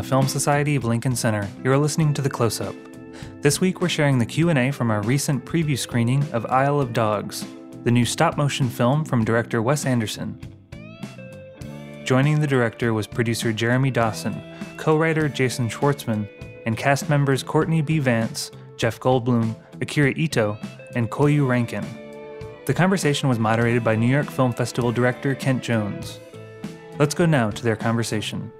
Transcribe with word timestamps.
The 0.00 0.08
Film 0.08 0.28
Society 0.28 0.76
of 0.76 0.86
Lincoln 0.86 1.14
Center, 1.14 1.46
you're 1.62 1.76
listening 1.76 2.14
to 2.14 2.22
The 2.22 2.30
Close 2.30 2.58
Up. 2.62 2.74
This 3.42 3.60
week 3.60 3.82
we're 3.82 3.90
sharing 3.90 4.18
the 4.18 4.24
Q&A 4.24 4.70
from 4.70 4.90
our 4.90 5.02
recent 5.02 5.44
preview 5.44 5.76
screening 5.76 6.24
of 6.32 6.46
Isle 6.46 6.80
of 6.80 6.94
Dogs, 6.94 7.44
the 7.84 7.90
new 7.90 8.06
stop-motion 8.06 8.70
film 8.70 9.04
from 9.04 9.26
director 9.26 9.60
Wes 9.60 9.84
Anderson. 9.84 10.40
Joining 12.02 12.40
the 12.40 12.46
director 12.46 12.94
was 12.94 13.06
producer 13.06 13.52
Jeremy 13.52 13.90
Dawson, 13.90 14.42
co-writer 14.78 15.28
Jason 15.28 15.68
Schwartzman, 15.68 16.26
and 16.64 16.78
cast 16.78 17.10
members 17.10 17.42
Courtney 17.42 17.82
B. 17.82 17.98
Vance, 17.98 18.52
Jeff 18.78 18.98
Goldblum, 19.00 19.54
Akira 19.82 20.14
Ito, 20.16 20.56
and 20.94 21.10
Koyu 21.10 21.46
Rankin. 21.46 21.84
The 22.64 22.72
conversation 22.72 23.28
was 23.28 23.38
moderated 23.38 23.84
by 23.84 23.96
New 23.96 24.08
York 24.08 24.30
Film 24.30 24.54
Festival 24.54 24.92
director 24.92 25.34
Kent 25.34 25.62
Jones. 25.62 26.20
Let's 26.98 27.14
go 27.14 27.26
now 27.26 27.50
to 27.50 27.62
their 27.62 27.76
conversation. 27.76 28.50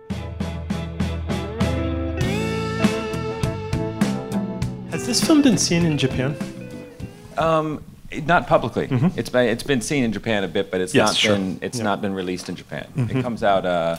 This 5.11 5.25
film 5.25 5.43
been 5.43 5.59
seen 5.59 5.85
in 5.85 5.99
Japan? 5.99 6.37
Um, 7.37 7.83
not 8.27 8.47
publicly. 8.47 8.87
Mm-hmm. 8.87 9.19
It's 9.19 9.29
been 9.29 9.49
it's 9.49 9.65
been 9.65 9.81
seen 9.81 10.05
in 10.05 10.13
Japan 10.13 10.45
a 10.45 10.49
bit, 10.49 10.71
but 10.71 10.81
it's 10.81 10.95
Yes, 10.95 11.09
not 11.09 11.17
sure. 11.17 11.37
been 11.37 11.59
it's 11.63 11.79
Yeah. 11.79 11.85
not 11.85 12.01
been 12.01 12.15
released 12.15 12.49
in 12.49 12.55
Japan. 12.55 12.87
It 12.95 13.01
mm-hmm. 13.01 13.21
comes 13.21 13.43
out 13.43 13.67
uh, 13.67 13.97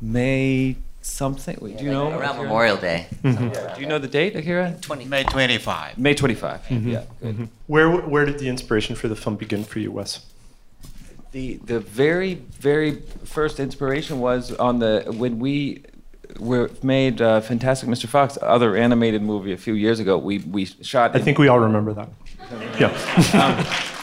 May 0.00 0.76
something. 1.02 1.58
Wait, 1.60 1.78
do 1.78 1.84
you 1.84 1.90
know? 1.90 2.10
around 2.10 2.36
Akira? 2.36 2.42
Memorial 2.44 2.76
Day. 2.76 3.08
Mm-hmm. 3.24 3.74
Do 3.74 3.80
you 3.80 3.88
know 3.88 3.98
the 3.98 4.06
date, 4.06 4.36
Akira? 4.36 4.76
20. 4.80 5.06
May 5.06 5.24
25. 5.24 5.98
May 5.98 6.14
25. 6.14 6.70
Yeah. 6.70 7.02
Good. 7.20 7.48
Where 7.66 7.90
where 7.90 8.24
did 8.26 8.38
the 8.38 8.48
inspiration 8.48 8.94
for 8.94 9.08
the 9.08 9.16
film 9.16 9.34
begin 9.34 9.64
for 9.64 9.80
you, 9.80 9.90
Wes? 9.90 10.24
The 11.32 11.56
the 11.64 11.80
very 11.80 12.34
very 12.34 13.02
first 13.24 13.58
inspiration 13.58 14.20
was 14.20 14.52
on 14.52 14.78
the 14.78 15.04
when 15.08 15.40
we 15.40 15.82
were 16.38 16.70
made 16.82 17.20
uh, 17.20 17.40
Fantastic 17.40 17.88
Mr. 17.88 18.06
Fox, 18.06 18.38
other 18.42 18.76
animated 18.76 19.22
movie 19.22 19.52
a 19.52 19.56
few 19.56 19.74
years 19.74 20.00
ago. 20.00 20.18
We 20.18 20.38
we 20.38 20.66
shot. 20.66 21.14
I 21.14 21.20
think 21.20 21.38
we 21.38 21.48
all 21.48 21.60
remember 21.60 21.92
that. 21.94 22.08
Yeah. 22.78 22.90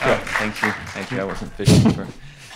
Oh, 0.04 0.24
thank 0.40 0.62
you, 0.64 0.72
thank 0.94 1.12
you. 1.12 1.20
I 1.20 1.24
wasn't 1.26 1.54
fishing 1.54 1.92
for. 1.92 2.08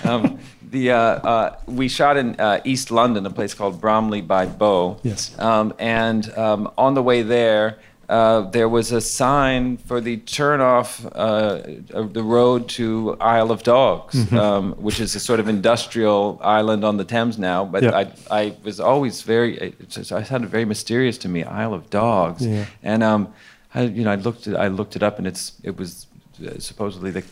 Um, 0.04 0.40
the 0.72 0.92
uh, 0.92 0.98
uh, 0.98 1.60
we 1.68 1.88
shot 1.88 2.18
in 2.18 2.40
uh, 2.40 2.62
East 2.64 2.92
London, 2.92 3.26
a 3.26 3.30
place 3.30 3.54
called 3.54 3.80
Bromley 3.80 4.22
by 4.22 4.46
Bow. 4.46 5.00
Yes. 5.04 5.38
Um, 5.40 5.74
and 5.80 6.30
um, 6.38 6.72
on 6.78 6.96
the 6.96 7.04
way 7.04 7.22
there, 7.22 7.80
uh, 8.10 8.42
there 8.52 8.70
was 8.70 8.92
a 8.92 9.02
sign 9.02 9.78
for 9.78 10.00
the 10.02 10.18
turnoff 10.18 11.06
uh, 11.16 11.94
of 11.98 12.14
the 12.14 12.22
road 12.24 12.70
to 12.70 13.18
Isle 13.20 13.52
of 13.52 13.64
Dogs, 13.64 14.16
Mm-hmm. 14.16 14.38
um, 14.38 14.74
which 14.74 15.00
is 15.00 15.16
a 15.16 15.20
sort 15.20 15.40
of 15.40 15.48
industrial 15.48 16.40
island 16.44 16.84
on 16.84 16.98
the 16.98 17.04
Thames 17.06 17.38
now. 17.38 17.66
But 17.66 17.84
Yeah. 17.84 17.98
I, 17.98 18.12
I 18.30 18.56
was 18.64 18.80
always 18.80 19.22
very, 19.24 19.58
it 19.58 19.90
just, 19.90 20.12
I 20.12 20.24
sounded 20.24 20.50
very 20.50 20.66
mysterious 20.66 21.18
to 21.20 21.28
me, 21.30 21.44
Isle 21.44 21.74
of 21.74 21.90
Dogs. 21.90 22.46
Yeah. 22.46 22.66
And 22.84 23.02
um, 23.04 23.34
I, 23.74 23.82
you 23.84 24.04
know, 24.04 24.12
I 24.12 24.16
looked 24.16 24.48
it, 24.48 24.56
I 24.56 24.68
looked 24.68 24.96
it 24.96 25.04
up, 25.04 25.18
and 25.18 25.28
it's 25.28 25.54
it 25.64 25.78
was 25.78 26.08
uh, 26.46 26.60
supposedly 26.60 27.12
the 27.12 27.24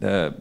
the 0.00 0.34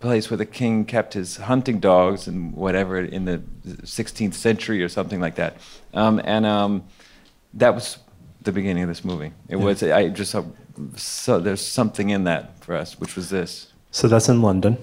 place 0.00 0.28
where 0.30 0.36
the 0.36 0.46
king 0.46 0.84
kept 0.84 1.14
his 1.14 1.36
hunting 1.38 1.80
dogs 1.80 2.26
and 2.28 2.52
whatever 2.54 2.98
in 2.98 3.24
the 3.24 3.38
16th 3.82 4.34
century 4.34 4.82
or 4.82 4.88
something 4.88 5.20
like 5.20 5.36
that. 5.36 5.56
Um, 5.94 6.20
and 6.24 6.44
um, 6.44 6.84
that 7.54 7.74
was 7.74 7.98
the 8.42 8.52
beginning 8.52 8.82
of 8.84 8.88
this 8.88 9.04
movie. 9.04 9.32
It 9.48 9.56
was 9.56 9.82
I 9.82 10.08
just 10.08 10.30
saw, 10.32 10.44
so 10.96 11.38
there's 11.40 11.60
something 11.64 12.10
in 12.10 12.24
that 12.24 12.62
for 12.64 12.74
us, 12.74 12.98
which 13.00 13.16
was 13.16 13.30
this. 13.30 13.72
So 13.90 14.08
that's 14.08 14.28
in 14.28 14.40
London. 14.42 14.76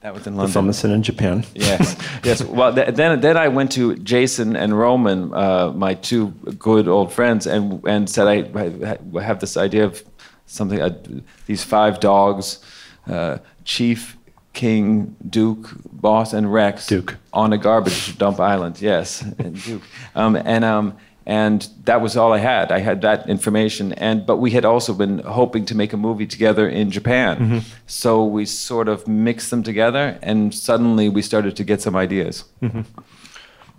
That 0.00 0.14
was 0.14 0.26
in 0.26 0.32
The 0.34 0.38
London. 0.38 0.52
film 0.52 0.68
is 0.70 0.84
in 0.84 1.02
Japan. 1.02 1.44
Yes, 1.54 1.96
yes. 2.24 2.42
Well, 2.42 2.74
th- 2.74 2.94
then 2.94 3.20
then 3.20 3.36
I 3.36 3.48
went 3.48 3.70
to 3.72 3.94
Jason 3.96 4.56
and 4.56 4.76
Roman, 4.76 5.32
uh, 5.32 5.72
my 5.74 5.94
two 5.94 6.28
good 6.58 6.88
old 6.88 7.12
friends, 7.12 7.46
and 7.46 7.80
and 7.86 8.10
said 8.10 8.26
I, 8.26 8.98
I 9.16 9.22
have 9.22 9.38
this 9.40 9.56
idea 9.56 9.84
of 9.84 10.02
something. 10.46 10.80
Uh, 10.80 10.98
these 11.46 11.62
five 11.62 12.00
dogs, 12.00 12.58
uh, 13.06 13.38
Chief, 13.64 14.16
King, 14.54 15.14
Duke, 15.30 15.70
Boss, 15.92 16.32
and 16.32 16.52
Rex. 16.52 16.86
Duke. 16.88 17.16
on 17.32 17.52
a 17.52 17.58
garbage 17.58 18.18
dump 18.18 18.40
island. 18.40 18.80
Yes, 18.82 19.22
and 19.38 19.62
Duke. 19.62 19.82
Um, 20.16 20.34
and 20.34 20.64
um, 20.64 20.96
and 21.26 21.68
that 21.84 22.00
was 22.00 22.16
all 22.16 22.32
I 22.32 22.38
had. 22.38 22.72
I 22.72 22.78
had 22.78 23.02
that 23.02 23.28
information, 23.28 23.92
and 23.94 24.26
but 24.26 24.36
we 24.36 24.50
had 24.50 24.64
also 24.64 24.94
been 24.94 25.20
hoping 25.20 25.64
to 25.66 25.74
make 25.74 25.92
a 25.92 25.96
movie 25.96 26.26
together 26.26 26.68
in 26.68 26.90
Japan. 26.90 27.38
Mm-hmm. 27.38 27.58
So 27.86 28.24
we 28.24 28.44
sort 28.46 28.88
of 28.88 29.06
mixed 29.06 29.50
them 29.50 29.62
together, 29.62 30.18
and 30.22 30.54
suddenly 30.54 31.08
we 31.08 31.22
started 31.22 31.56
to 31.56 31.64
get 31.64 31.80
some 31.80 31.96
ideas. 31.96 32.44
Mm-hmm. 32.62 32.82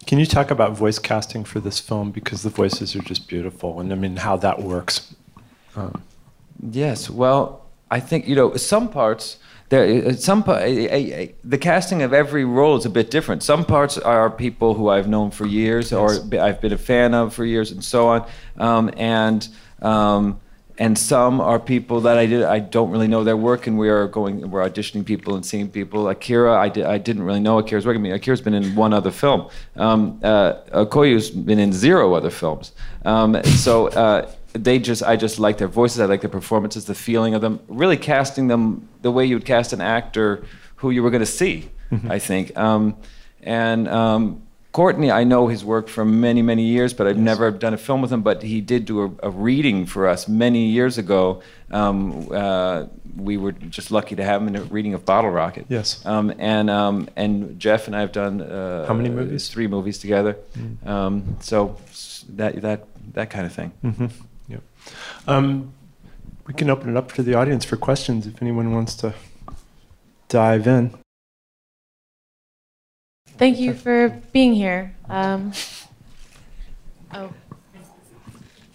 Can 0.05 0.19
you 0.19 0.25
talk 0.25 0.51
about 0.51 0.77
voice 0.77 0.99
casting 0.99 1.43
for 1.43 1.59
this 1.59 1.79
film 1.79 2.11
because 2.11 2.43
the 2.43 2.49
voices 2.49 2.95
are 2.95 3.01
just 3.01 3.27
beautiful 3.27 3.79
and 3.79 3.91
I 3.91 3.95
mean 3.95 4.17
how 4.17 4.35
that 4.37 4.61
works? 4.61 5.15
Yes. 6.61 7.09
Well, 7.09 7.65
I 7.89 7.99
think 7.99 8.27
you 8.27 8.35
know 8.35 8.55
some 8.55 8.89
parts. 8.89 9.37
There, 9.73 10.09
uh, 10.09 10.13
some 10.13 10.43
uh, 10.47 10.51
uh, 10.51 11.25
the 11.43 11.57
casting 11.57 12.03
of 12.03 12.13
every 12.13 12.45
role 12.45 12.77
is 12.77 12.85
a 12.85 12.91
bit 12.91 13.09
different. 13.09 13.41
Some 13.41 13.65
parts 13.65 13.97
are 13.97 14.29
people 14.29 14.75
who 14.75 14.89
I've 14.89 15.07
known 15.07 15.31
for 15.31 15.47
years, 15.47 15.91
or 15.91 16.11
I've 16.39 16.61
been 16.61 16.73
a 16.73 16.77
fan 16.77 17.15
of 17.15 17.33
for 17.33 17.43
years, 17.43 17.71
and 17.71 17.83
so 17.83 18.07
on. 18.09 18.27
Um, 18.57 18.91
and 18.97 19.47
um, 19.81 20.39
and 20.77 20.95
some 20.95 21.41
are 21.41 21.59
people 21.59 22.01
that 22.01 22.19
I 22.19 22.27
did 22.27 22.43
I 22.43 22.59
don't 22.59 22.91
really 22.91 23.07
know 23.07 23.23
their 23.23 23.35
work, 23.35 23.65
and 23.65 23.75
we 23.75 23.89
are 23.89 24.07
going 24.07 24.51
we're 24.51 24.61
auditioning 24.61 25.03
people 25.03 25.33
and 25.33 25.43
seeing 25.43 25.69
people. 25.71 26.07
Akira, 26.07 26.55
I, 26.55 26.69
did, 26.69 26.85
I 26.85 26.99
didn't 26.99 27.23
really 27.23 27.39
know 27.39 27.57
Akira's 27.57 27.87
work. 27.87 27.95
I 27.95 27.99
mean, 27.99 28.13
Akira's 28.13 28.41
been 28.41 28.53
in 28.53 28.75
one 28.75 28.93
other 28.93 29.09
film. 29.09 29.49
Um, 29.75 30.19
uh, 30.21 30.53
Koyu's 30.85 31.31
been 31.31 31.57
in 31.57 31.73
zero 31.73 32.13
other 32.13 32.29
films. 32.29 32.73
Um, 33.05 33.43
so. 33.43 33.87
Uh, 33.87 34.31
they 34.53 34.79
just 34.79 35.03
I 35.03 35.15
just 35.15 35.39
like 35.39 35.57
their 35.57 35.67
voices, 35.67 35.99
I 35.99 36.05
like 36.05 36.21
their 36.21 36.29
performances, 36.29 36.85
the 36.85 36.95
feeling 36.95 37.33
of 37.33 37.41
them. 37.41 37.59
Really 37.67 37.97
casting 37.97 38.47
them 38.47 38.87
the 39.01 39.11
way 39.11 39.25
you 39.25 39.35
would 39.35 39.45
cast 39.45 39.73
an 39.73 39.81
actor 39.81 40.43
who 40.77 40.91
you 40.91 41.01
were 41.03 41.09
going 41.09 41.21
to 41.21 41.25
see, 41.25 41.69
I 42.09 42.19
think. 42.19 42.55
Um, 42.57 42.95
and 43.41 43.87
um, 43.87 44.43
Courtney, 44.71 45.11
I 45.11 45.23
know 45.23 45.47
his 45.47 45.63
work 45.63 45.87
for 45.87 46.05
many 46.05 46.41
many 46.41 46.63
years, 46.65 46.93
but 46.93 47.07
I've 47.07 47.17
never 47.17 47.51
done 47.51 47.73
a 47.73 47.77
film 47.77 48.01
with 48.01 48.11
him. 48.11 48.21
But 48.21 48.43
he 48.43 48.61
did 48.61 48.85
do 48.85 49.03
a, 49.03 49.27
a 49.27 49.29
reading 49.29 49.85
for 49.85 50.07
us 50.07 50.27
many 50.27 50.65
years 50.67 50.97
ago. 50.97 51.41
Um, 51.71 52.27
uh, 52.31 52.85
we 53.15 53.37
were 53.37 53.51
just 53.51 53.91
lucky 53.91 54.15
to 54.15 54.23
have 54.23 54.41
him 54.41 54.47
in 54.47 54.55
a 54.55 54.61
reading 54.63 54.93
of 54.93 55.05
Bottle 55.05 55.29
Rocket. 55.31 55.65
Yes. 55.69 56.03
Um, 56.05 56.33
and 56.37 56.69
um, 56.69 57.07
and 57.15 57.59
Jeff 57.59 57.87
and 57.87 57.95
I 57.95 58.01
have 58.01 58.11
done 58.11 58.41
uh, 58.41 58.85
How 58.87 58.93
many 58.93 59.09
movies? 59.09 59.49
Three 59.49 59.67
movies 59.67 59.97
together. 59.99 60.37
Um, 60.85 61.37
so 61.39 61.77
that 62.29 62.61
that 62.61 62.87
that 63.13 63.29
kind 63.29 63.45
of 63.45 63.53
thing. 63.53 63.71
Yeah. 63.83 64.07
Um, 65.27 65.73
we 66.47 66.53
can 66.53 66.69
open 66.69 66.89
it 66.89 66.97
up 66.97 67.11
to 67.13 67.23
the 67.23 67.33
audience 67.35 67.63
for 67.65 67.77
questions 67.77 68.27
if 68.27 68.41
anyone 68.41 68.73
wants 68.73 68.95
to 68.95 69.13
dive 70.27 70.67
in. 70.67 70.93
Thank 73.37 73.59
you 73.59 73.73
for 73.73 74.09
being 74.31 74.53
here. 74.53 74.95
Um, 75.09 75.53
oh, 77.13 77.31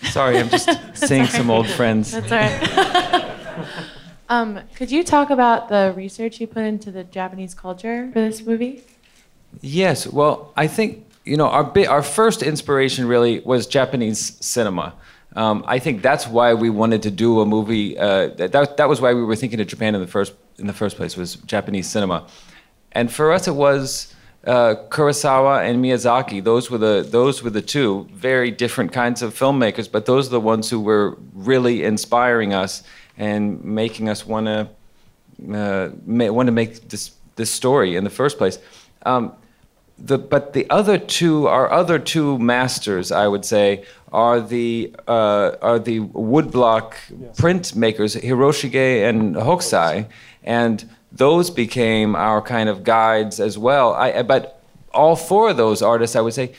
Sorry, 0.02 0.38
I'm 0.38 0.48
just 0.48 0.70
seeing 0.94 1.26
some 1.26 1.50
old 1.50 1.68
friends. 1.78 2.12
that's 2.12 2.32
all 2.32 2.38
right. 2.38 3.74
um, 4.28 4.60
could 4.74 4.90
you 4.90 5.02
talk 5.02 5.30
about 5.30 5.68
the 5.68 5.92
research 5.96 6.40
you 6.40 6.46
put 6.46 6.64
into 6.64 6.90
the 6.90 7.04
Japanese 7.04 7.54
culture 7.54 8.08
for 8.12 8.20
this 8.20 8.44
movie? 8.44 8.82
Yes, 9.60 10.06
well, 10.06 10.52
I 10.56 10.66
think 10.66 11.04
you 11.24 11.36
know 11.36 11.46
our 11.48 11.64
bi- 11.64 11.86
our 11.86 12.02
first 12.02 12.42
inspiration 12.42 13.06
really 13.08 13.40
was 13.40 13.66
Japanese 13.66 14.36
cinema. 14.44 14.94
Um, 15.38 15.62
I 15.68 15.78
think 15.78 16.02
that's 16.02 16.26
why 16.26 16.54
we 16.54 16.68
wanted 16.68 17.02
to 17.04 17.12
do 17.12 17.40
a 17.40 17.46
movie. 17.46 17.96
Uh, 17.96 18.26
that 18.38 18.76
that 18.76 18.88
was 18.88 19.00
why 19.00 19.14
we 19.14 19.22
were 19.22 19.36
thinking 19.36 19.60
of 19.60 19.68
Japan 19.68 19.94
in 19.94 20.00
the 20.00 20.08
first 20.08 20.32
in 20.58 20.66
the 20.66 20.72
first 20.72 20.96
place 20.96 21.16
was 21.16 21.36
Japanese 21.36 21.88
cinema, 21.88 22.26
and 22.90 23.08
for 23.08 23.30
us 23.30 23.46
it 23.46 23.54
was 23.54 24.12
uh, 24.48 24.74
Kurosawa 24.88 25.64
and 25.64 25.84
Miyazaki. 25.84 26.42
Those 26.42 26.72
were 26.72 26.78
the 26.78 27.06
those 27.08 27.44
were 27.44 27.50
the 27.50 27.62
two 27.62 28.08
very 28.12 28.50
different 28.50 28.90
kinds 28.92 29.22
of 29.22 29.32
filmmakers, 29.32 29.88
but 29.88 30.06
those 30.06 30.26
are 30.26 30.30
the 30.30 30.40
ones 30.40 30.68
who 30.70 30.80
were 30.80 31.16
really 31.32 31.84
inspiring 31.84 32.52
us 32.52 32.82
and 33.16 33.62
making 33.62 34.08
us 34.08 34.26
want 34.26 34.46
to 34.46 34.68
uh, 35.54 35.90
want 36.32 36.48
to 36.48 36.52
make 36.52 36.88
this 36.88 37.12
this 37.36 37.50
story 37.50 37.94
in 37.94 38.02
the 38.02 38.10
first 38.10 38.38
place. 38.38 38.58
Um, 39.06 39.36
the, 39.98 40.18
but 40.18 40.52
the 40.52 40.68
other 40.70 40.96
two, 40.98 41.46
our 41.46 41.70
other 41.70 41.98
two 41.98 42.38
masters, 42.38 43.10
I 43.10 43.26
would 43.26 43.44
say, 43.44 43.84
are 44.12 44.40
the 44.40 44.94
uh, 45.06 45.56
are 45.60 45.78
the 45.78 46.00
woodblock 46.00 46.94
print 47.36 47.74
makers, 47.74 48.14
Hiroshige 48.14 49.08
and 49.08 49.34
Hokusai, 49.34 50.08
and 50.44 50.88
those 51.10 51.50
became 51.50 52.14
our 52.14 52.40
kind 52.40 52.68
of 52.68 52.84
guides 52.84 53.40
as 53.40 53.58
well. 53.58 53.94
I, 53.94 54.22
but 54.22 54.62
all 54.94 55.16
four 55.16 55.50
of 55.50 55.56
those 55.56 55.82
artists, 55.82 56.16
I 56.16 56.20
would 56.20 56.34
say, 56.34 56.54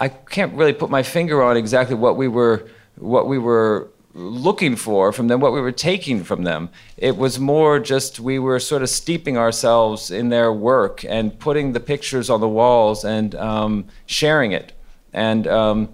I 0.00 0.08
can't 0.08 0.54
really 0.54 0.72
put 0.72 0.90
my 0.90 1.02
finger 1.02 1.42
on 1.42 1.56
exactly 1.56 1.94
what 1.94 2.16
we 2.16 2.28
were 2.28 2.68
what 2.96 3.28
we 3.28 3.38
were 3.38 3.90
looking 4.14 4.74
for 4.76 5.12
from 5.12 5.28
them, 5.28 5.40
what 5.40 5.52
we 5.52 5.60
were 5.60 5.72
taking 5.72 6.24
from 6.24 6.42
them. 6.44 6.68
It 6.96 7.16
was 7.16 7.38
more 7.38 7.78
just 7.78 8.18
we 8.20 8.38
were 8.38 8.58
sort 8.60 8.82
of 8.82 8.88
steeping 8.88 9.36
ourselves 9.36 10.10
in 10.10 10.28
their 10.30 10.52
work 10.52 11.04
and 11.04 11.38
putting 11.38 11.72
the 11.72 11.80
pictures 11.80 12.28
on 12.30 12.40
the 12.40 12.48
walls 12.48 13.04
and 13.04 13.34
um, 13.34 13.84
sharing 14.06 14.52
it. 14.52 14.72
and 15.12 15.46
um, 15.46 15.88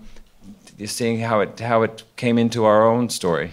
seeing 0.87 1.21
how 1.21 1.41
it 1.41 1.61
how 1.61 1.83
it 1.83 2.03
came 2.17 2.37
into 2.39 2.65
our 2.65 2.87
own 2.87 3.09
story. 3.09 3.53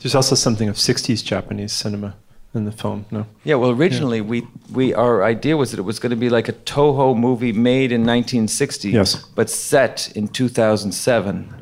There's 0.00 0.14
also 0.14 0.34
something 0.36 0.68
of 0.68 0.76
60s 0.76 1.22
Japanese 1.24 1.72
cinema 1.72 2.14
in 2.54 2.64
the 2.64 2.72
film, 2.72 3.04
no? 3.10 3.26
Yeah, 3.44 3.56
well, 3.56 3.70
originally 3.70 4.20
we 4.20 4.46
we 4.72 4.94
our 4.94 5.22
idea 5.24 5.56
was 5.56 5.70
that 5.70 5.78
it 5.78 5.84
was 5.84 5.98
going 5.98 6.10
to 6.10 6.16
be 6.16 6.30
like 6.30 6.48
a 6.48 6.52
Toho 6.64 7.14
movie 7.16 7.52
made 7.52 7.92
in 7.92 8.00
1960, 8.02 8.90
Yes. 8.90 9.16
but 9.34 9.50
set 9.50 10.10
in 10.16 10.28
2007. 10.28 11.59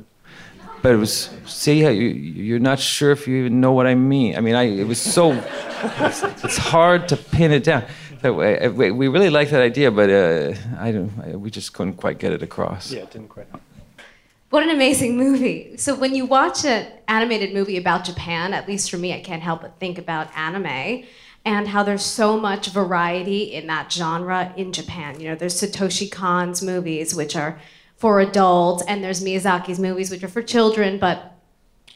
But 0.83 0.93
it 0.93 0.97
was 0.97 1.31
see 1.47 1.81
you 1.81 1.91
you're 1.91 2.59
not 2.59 2.79
sure 2.79 3.11
if 3.11 3.27
you 3.27 3.37
even 3.37 3.61
know 3.61 3.73
what 3.73 3.87
I 3.87 3.95
mean. 3.95 4.37
I 4.37 4.41
mean, 4.41 4.55
I 4.55 4.65
it 4.65 4.87
was 4.87 5.01
so 5.01 5.33
it's, 5.33 6.23
it's 6.45 6.57
hard 6.57 7.09
to 7.09 7.17
pin 7.17 7.53
it 7.53 7.65
down. 7.65 7.85
That 8.23 8.35
way, 8.35 8.69
we 8.69 8.91
we 8.91 9.09
really 9.09 9.31
liked 9.31 9.51
that 9.53 9.63
idea, 9.63 9.91
but 9.91 10.11
uh, 10.11 10.55
I 10.79 10.93
don't. 10.93 11.41
We 11.41 11.51
just 11.51 11.73
couldn't 11.73 11.95
quite 11.95 12.19
get 12.19 12.33
it 12.33 12.43
across. 12.43 12.91
Yeah, 12.91 13.03
it 13.03 13.11
didn't 13.11 13.29
quite. 13.29 13.47
What 14.51 14.63
an 14.63 14.71
amazing 14.71 15.17
movie. 15.17 15.77
So, 15.77 15.95
when 15.95 16.15
you 16.15 16.25
watch 16.25 16.65
an 16.65 16.91
animated 17.07 17.53
movie 17.53 17.77
about 17.77 18.05
Japan, 18.05 18.55
at 18.55 18.67
least 18.67 18.91
for 18.91 18.97
me, 18.97 19.13
I 19.13 19.21
can't 19.21 19.43
help 19.43 19.61
but 19.61 19.79
think 19.79 19.99
about 19.99 20.35
anime 20.37 21.05
and 21.45 21.69
how 21.69 21.83
there's 21.83 22.05
so 22.05 22.39
much 22.39 22.69
variety 22.69 23.43
in 23.55 23.67
that 23.69 23.93
genre 23.93 24.53
in 24.57 24.73
Japan. 24.73 25.21
You 25.21 25.29
know, 25.29 25.35
there's 25.35 25.61
Satoshi 25.61 26.11
Kon's 26.11 26.63
movies, 26.63 27.15
which 27.15 27.37
are 27.37 27.61
for 27.99 28.21
adults, 28.21 28.85
and 28.87 29.03
there's 29.03 29.23
Miyazaki's 29.23 29.79
movies, 29.81 30.11
which 30.11 30.23
are 30.23 30.29
for 30.29 30.43
children, 30.43 30.99
but 30.99 31.35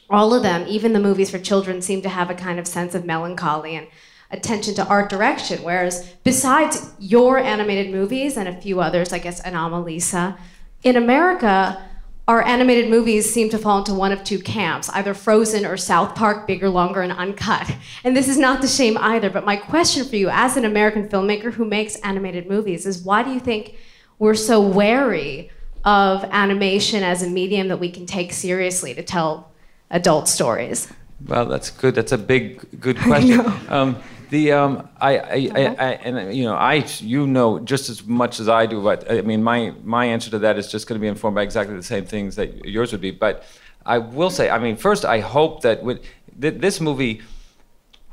all 0.09 0.33
of 0.33 0.43
them, 0.43 0.65
even 0.67 0.93
the 0.93 0.99
movies 0.99 1.31
for 1.31 1.39
children, 1.39 1.81
seem 1.81 2.01
to 2.01 2.09
have 2.09 2.29
a 2.29 2.35
kind 2.35 2.59
of 2.59 2.67
sense 2.67 2.93
of 2.93 3.05
melancholy 3.05 3.75
and 3.75 3.87
attention 4.29 4.75
to 4.75 4.85
art 4.85 5.09
direction. 5.09 5.63
Whereas, 5.63 6.13
besides 6.23 6.91
your 6.99 7.37
animated 7.37 7.91
movies 7.91 8.35
and 8.35 8.49
a 8.49 8.61
few 8.61 8.81
others, 8.81 9.13
I 9.13 9.19
guess 9.19 9.41
Anomalisa, 9.43 10.37
in 10.83 10.97
America, 10.97 11.81
our 12.27 12.41
animated 12.41 12.89
movies 12.89 13.31
seem 13.31 13.49
to 13.49 13.57
fall 13.57 13.79
into 13.79 13.93
one 13.93 14.11
of 14.11 14.25
two 14.25 14.39
camps 14.39 14.89
either 14.89 15.13
Frozen 15.13 15.65
or 15.65 15.77
South 15.77 16.15
Park, 16.15 16.47
bigger, 16.47 16.69
longer, 16.69 17.01
and 17.01 17.13
uncut. 17.13 17.73
And 18.03 18.17
this 18.17 18.27
is 18.27 18.37
not 18.37 18.61
to 18.61 18.67
shame 18.67 18.97
either, 18.97 19.29
but 19.29 19.45
my 19.45 19.55
question 19.55 20.05
for 20.05 20.17
you, 20.17 20.27
as 20.29 20.57
an 20.57 20.65
American 20.65 21.07
filmmaker 21.07 21.53
who 21.53 21.63
makes 21.63 21.95
animated 21.97 22.49
movies, 22.49 22.85
is 22.85 23.01
why 23.01 23.23
do 23.23 23.31
you 23.31 23.39
think 23.39 23.75
we're 24.19 24.35
so 24.35 24.59
wary 24.59 25.49
of 25.85 26.23
animation 26.25 27.03
as 27.03 27.21
a 27.21 27.29
medium 27.29 27.67
that 27.67 27.77
we 27.77 27.89
can 27.89 28.05
take 28.05 28.33
seriously 28.33 28.93
to 28.93 29.03
tell 29.03 29.51
adult 29.89 30.27
stories? 30.27 30.91
Well, 31.25 31.45
that's 31.45 31.69
good. 31.69 31.95
That's 31.95 32.11
a 32.11 32.17
big, 32.17 32.79
good 32.79 32.97
question. 33.09 33.41
Um, 33.69 33.97
the 34.29 34.51
um, 34.51 34.89
I, 34.99 35.17
I, 35.17 35.49
I, 35.55 35.65
I, 35.65 35.91
and 36.03 36.35
you 36.35 36.45
know, 36.45 36.55
I, 36.55 36.85
you 36.99 37.27
know, 37.27 37.59
just 37.59 37.89
as 37.89 38.03
much 38.05 38.39
as 38.39 38.49
I 38.49 38.65
do. 38.65 38.81
But 38.81 39.09
I 39.09 39.21
mean, 39.21 39.43
my 39.43 39.73
my 39.83 40.05
answer 40.05 40.31
to 40.31 40.39
that 40.39 40.57
is 40.57 40.71
just 40.71 40.87
going 40.87 40.99
to 40.99 41.01
be 41.01 41.07
informed 41.07 41.35
by 41.35 41.43
exactly 41.43 41.75
the 41.75 41.83
same 41.83 42.05
things 42.05 42.35
that 42.35 42.65
yours 42.65 42.91
would 42.91 43.01
be. 43.01 43.11
But 43.11 43.43
I 43.85 43.99
will 43.99 44.31
say, 44.31 44.49
I 44.49 44.59
mean, 44.59 44.75
first, 44.75 45.05
I 45.05 45.19
hope 45.19 45.61
that 45.61 45.83
with 45.83 46.03
th- 46.41 46.55
this 46.59 46.81
movie. 46.81 47.21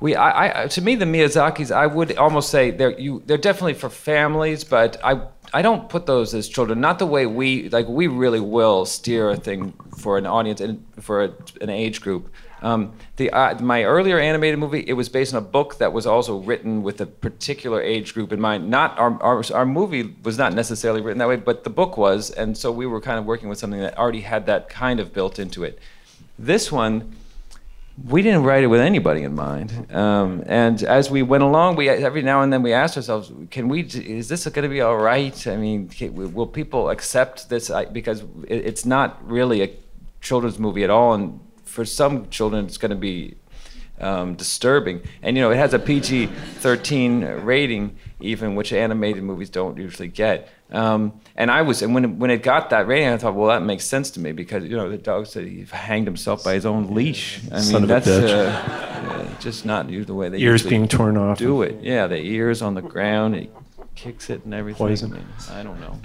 We, 0.00 0.14
I, 0.14 0.62
I, 0.62 0.66
to 0.69 0.81
me, 0.81 0.94
the 0.94 1.05
Miyazaki's, 1.05 1.70
I 1.70 1.87
would 1.87 2.16
almost 2.16 2.49
say 2.49 2.70
they're 2.70 2.99
you, 2.99 3.23
they're 3.26 3.37
definitely 3.37 3.75
for 3.75 3.90
families, 3.90 4.64
but 4.64 4.96
I, 5.05 5.20
I 5.52 5.62
don't 5.62 5.88
put 5.88 6.06
those 6.06 6.35
as 6.35 6.49
children. 6.49 6.81
Not 6.81 6.99
the 6.99 7.06
way 7.06 7.26
we, 7.26 7.69
like, 7.70 7.88
we 7.88 8.06
really 8.06 8.41
will 8.41 8.87
steer 8.87 9.31
a 9.31 9.37
thing 9.37 9.75
for 9.99 10.17
an 10.17 10.26
audience 10.26 10.61
and 10.61 10.85
for 11.00 11.25
a, 11.25 11.32
an 11.61 11.70
age 11.70 12.00
group. 12.00 12.32
Um, 12.62 12.93
the, 13.17 13.31
uh, 13.31 13.58
my 13.61 13.85
earlier 13.85 14.19
animated 14.19 14.58
movie, 14.58 14.85
it 14.87 14.93
was 14.93 15.08
based 15.08 15.35
on 15.35 15.43
a 15.43 15.47
book 15.47 15.79
that 15.79 15.93
was 15.93 16.06
also 16.06 16.38
written 16.38 16.82
with 16.82 17.00
a 17.00 17.06
particular 17.06 17.81
age 17.81 18.12
group 18.14 18.32
in 18.32 18.41
mind. 18.41 18.69
Not 18.69 18.99
our, 18.99 19.20
our, 19.23 19.43
our 19.55 19.67
movie 19.67 20.14
was 20.23 20.37
not 20.37 20.52
necessarily 20.52 21.00
written 21.00 21.19
that 21.19 21.29
way, 21.29 21.37
but 21.37 21.64
the 21.64 21.70
book 21.70 21.97
was, 21.97 22.31
and 22.31 22.56
so 22.56 22.70
we 22.70 22.87
were 22.87 23.00
kind 23.00 23.19
of 23.19 23.25
working 23.25 23.49
with 23.49 23.58
something 23.58 23.81
that 23.81 23.97
already 23.99 24.20
had 24.20 24.47
that 24.47 24.69
kind 24.69 25.00
of 25.00 25.12
built 25.12 25.38
into 25.38 25.64
it. 25.64 25.79
This 26.38 26.70
one, 26.70 27.17
we 28.08 28.23
didn't 28.23 28.44
write 28.44 28.64
it 28.64 28.69
with 28.69 28.81
anybody 28.81 29.23
in 29.23 29.35
mind. 29.35 29.87
Um, 29.93 30.43
and 30.47 30.82
as 30.82 31.11
we 31.11 31.23
went 31.23 31.43
along, 31.43 31.76
we 31.76 31.88
every 31.88 32.23
now 32.23 32.43
and 32.43 32.52
then 32.52 32.62
we 32.62 32.73
asked 32.73 32.97
ourselves, 32.97 33.32
"Can 33.50 33.69
we? 33.69 33.82
Is 33.82 34.29
this 34.29 34.47
going 34.47 34.62
to 34.62 34.69
be 34.69 34.81
all 34.81 34.97
right? 34.97 35.47
I 35.47 35.56
mean, 35.56 35.88
can, 35.88 36.14
will 36.35 36.47
people 36.47 36.91
accept 36.91 37.49
this? 37.49 37.70
Because 37.93 38.23
it, 38.49 38.67
it's 38.67 38.85
not 38.87 39.26
really 39.29 39.62
a 39.62 39.70
children's 40.20 40.58
movie 40.58 40.85
at 40.85 40.91
all, 40.91 41.14
and 41.14 41.41
for 41.64 41.85
some 41.85 42.29
children, 42.31 42.67
it's 42.67 42.79
going 42.79 42.91
to 42.91 42.97
be 42.97 43.37
um, 44.00 44.35
disturbing. 44.35 45.02
And 45.23 45.37
you 45.37 45.43
know, 45.43 45.50
it 45.50 45.56
has 45.56 45.75
a 45.75 45.79
PG-13 45.79 47.44
rating, 47.44 47.97
even 48.20 48.55
which 48.55 48.73
animated 48.73 49.23
movies 49.23 49.50
don't 49.50 49.76
usually 49.76 50.08
get. 50.08 50.49
Um, 50.73 51.20
and 51.40 51.50
I 51.50 51.62
was, 51.62 51.81
and 51.81 51.94
when 51.94 52.04
it, 52.04 52.08
when 52.08 52.31
it 52.31 52.42
got 52.42 52.69
that 52.69 52.87
rating, 52.87 53.08
I 53.08 53.16
thought, 53.16 53.34
well, 53.34 53.48
that 53.48 53.62
makes 53.62 53.87
sense 53.87 54.10
to 54.10 54.20
me 54.20 54.32
because 54.32 54.62
you 54.64 54.76
know 54.76 54.90
the 54.90 54.98
dog 54.98 55.26
said 55.26 55.46
he 55.46 55.64
hanged 55.64 56.06
himself 56.06 56.44
by 56.44 56.52
his 56.52 56.66
own 56.66 56.94
leash. 56.94 57.40
I 57.50 57.60
Son 57.60 57.82
mean, 57.82 57.84
of 57.84 57.84
a 57.84 57.87
that's 57.94 58.06
bitch. 58.06 58.28
uh, 58.28 59.10
uh, 59.10 59.38
just 59.40 59.64
not 59.64 59.88
the 59.88 60.14
way 60.14 60.28
they 60.28 60.37
Ears 60.38 60.62
being 60.62 60.87
torn 60.87 61.16
off. 61.16 61.38
do 61.38 61.62
it. 61.62 61.82
Yeah, 61.82 62.08
the 62.08 62.19
ears 62.19 62.60
on 62.60 62.75
the 62.75 62.82
ground, 62.82 63.37
he 63.37 63.48
kicks 63.94 64.28
it 64.28 64.44
and 64.44 64.52
everything. 64.52 64.76
Poison. 64.76 65.12
I, 65.12 65.16
mean, 65.16 65.26
I 65.50 65.62
don't 65.62 65.81
know. 65.81 65.98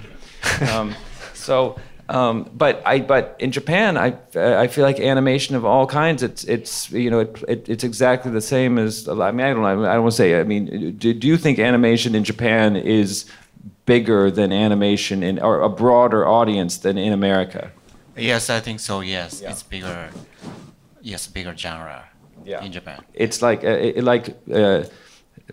Um, 0.72 0.94
so, 1.34 1.78
um, 2.08 2.48
but 2.54 2.80
I, 2.86 3.00
but 3.00 3.36
in 3.38 3.52
Japan, 3.52 3.98
I, 3.98 4.16
I 4.34 4.68
feel 4.68 4.84
like 4.84 5.00
animation 5.00 5.54
of 5.54 5.66
all 5.66 5.86
kinds. 5.86 6.22
It's, 6.22 6.44
it's, 6.44 6.90
you 6.92 7.10
know, 7.10 7.20
it, 7.20 7.44
it, 7.46 7.68
it's 7.68 7.84
exactly 7.84 8.30
the 8.30 8.40
same 8.40 8.78
as. 8.78 9.06
I 9.06 9.32
mean, 9.32 9.44
I 9.44 9.52
don't 9.52 9.60
know. 9.60 9.84
I 9.84 9.94
don't 9.94 10.02
want 10.02 10.12
to 10.12 10.16
say. 10.16 10.40
I 10.40 10.44
mean, 10.44 10.96
do, 10.96 11.12
do 11.12 11.26
you 11.28 11.36
think 11.36 11.58
animation 11.58 12.14
in 12.14 12.24
Japan 12.24 12.74
is 12.74 13.26
bigger 13.86 14.30
than 14.30 14.52
animation 14.52 15.22
in, 15.22 15.38
or 15.38 15.60
a 15.62 15.68
broader 15.68 16.26
audience 16.26 16.78
than 16.78 16.98
in 16.98 17.12
America? 17.12 17.70
Yes, 18.16 18.50
I 18.50 18.60
think 18.60 18.80
so. 18.80 19.00
Yes, 19.00 19.40
Yeah. 19.42 19.50
it's 19.52 19.62
bigger. 19.62 20.10
Yes, 21.00 21.26
bigger 21.28 21.54
genre 21.56 22.04
Yeah. 22.44 22.64
in 22.64 22.72
Japan. 22.72 23.00
it's 23.14 23.40
like 23.42 23.64
uh, 23.64 23.68
it, 23.98 24.04
like 24.04 24.36
uh, 24.52 24.84